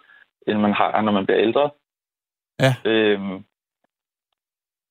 [0.47, 1.69] end man har, når man bliver ældre.
[2.59, 2.71] Ja.
[2.85, 3.45] Øhm,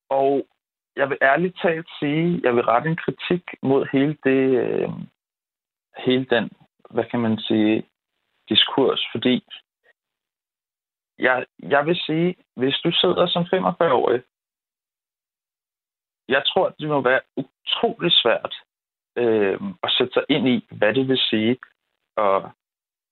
[0.09, 0.47] og
[0.97, 4.89] jeg vil ærligt talt sige, jeg vil rette en kritik mod hele det, øh,
[5.97, 6.51] hele den,
[6.91, 7.87] hvad kan man sige,
[8.49, 9.45] diskurs, fordi
[11.19, 14.23] jeg, jeg vil sige, hvis du sidder som 45-årig,
[16.29, 18.55] jeg tror, det må være utrolig svært
[19.17, 21.59] øh, at sætte sig ind i, hvad det vil sige
[22.17, 22.43] at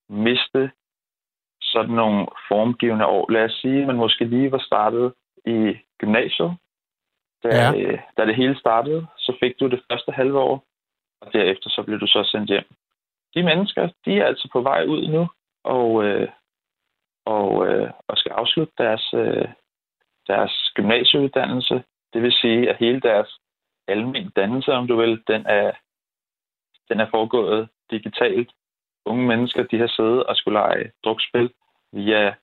[0.09, 0.73] miste
[1.75, 3.33] sådan nogle formgivende år.
[3.33, 5.13] Lad os sige, at man måske lige var startet
[5.47, 5.59] i
[6.01, 6.53] gymnasiet,
[7.43, 7.97] da, ja.
[8.17, 9.07] da det hele startede.
[9.19, 10.65] Så fik du det første halve år,
[11.21, 12.69] og derefter så blev du så sendt hjem.
[13.35, 15.29] De mennesker, de er altså på vej ud nu,
[15.65, 16.29] og, øh,
[17.27, 19.49] og, øh, og skal afslutte deres, øh,
[20.27, 21.85] deres gymnasieuddannelse.
[22.13, 23.39] Det vil sige, at hele deres
[23.89, 25.73] almindelige dannelse, om du vil, den er,
[26.89, 28.51] den er foregået digitalt.
[29.07, 31.51] Unge mennesker, de har siddet og skulle lege drukspil
[31.95, 32.35] via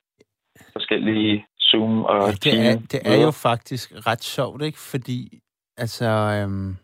[0.73, 4.79] forskellige Zoom og ja, det er, det er jo faktisk ret sjovt, ikke?
[4.91, 5.39] Fordi,
[5.77, 6.75] altså, øhm,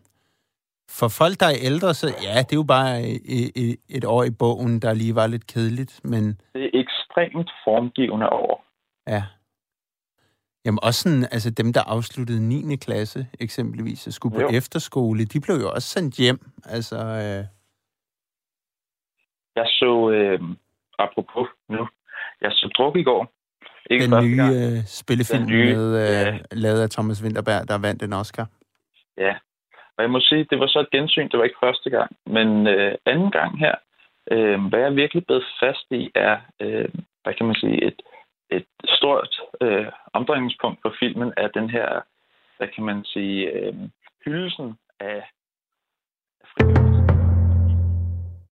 [0.98, 4.30] for folk, der er ældre, så ja, det er jo bare et, et, år i
[4.30, 6.40] bogen, der lige var lidt kedeligt, men...
[6.54, 8.64] Det er ekstremt formgivende år.
[9.06, 9.22] Ja.
[10.64, 12.76] Jamen også sådan, altså dem, der afsluttede 9.
[12.76, 14.46] klasse eksempelvis, og skulle jo.
[14.46, 16.40] på efterskole, de blev jo også sendt hjem.
[16.64, 17.44] Altså, øh...
[19.56, 20.40] Jeg så, øh,
[20.98, 21.88] apropos nu,
[22.40, 23.32] jeg så druk i går,
[23.90, 26.38] Ikke den nye uh, spillefilm den nye, med, uh, ja.
[26.52, 28.46] lavet af Thomas Winterberg, der vandt en Oscar.
[29.16, 29.34] Ja,
[29.96, 32.48] og jeg må sige, det var så et gensyn, det var ikke første gang, men
[32.66, 33.74] uh, anden gang her,
[34.32, 36.88] uh, hvad jeg virkelig blevet fast i, er, uh,
[37.22, 38.02] hvad kan man sige, et,
[38.50, 41.88] et stort uh, omdrejningspunkt for filmen, er den her,
[42.56, 43.76] hvad kan man sige, uh,
[44.24, 45.22] hyldelsen af
[46.44, 47.17] frigørelse.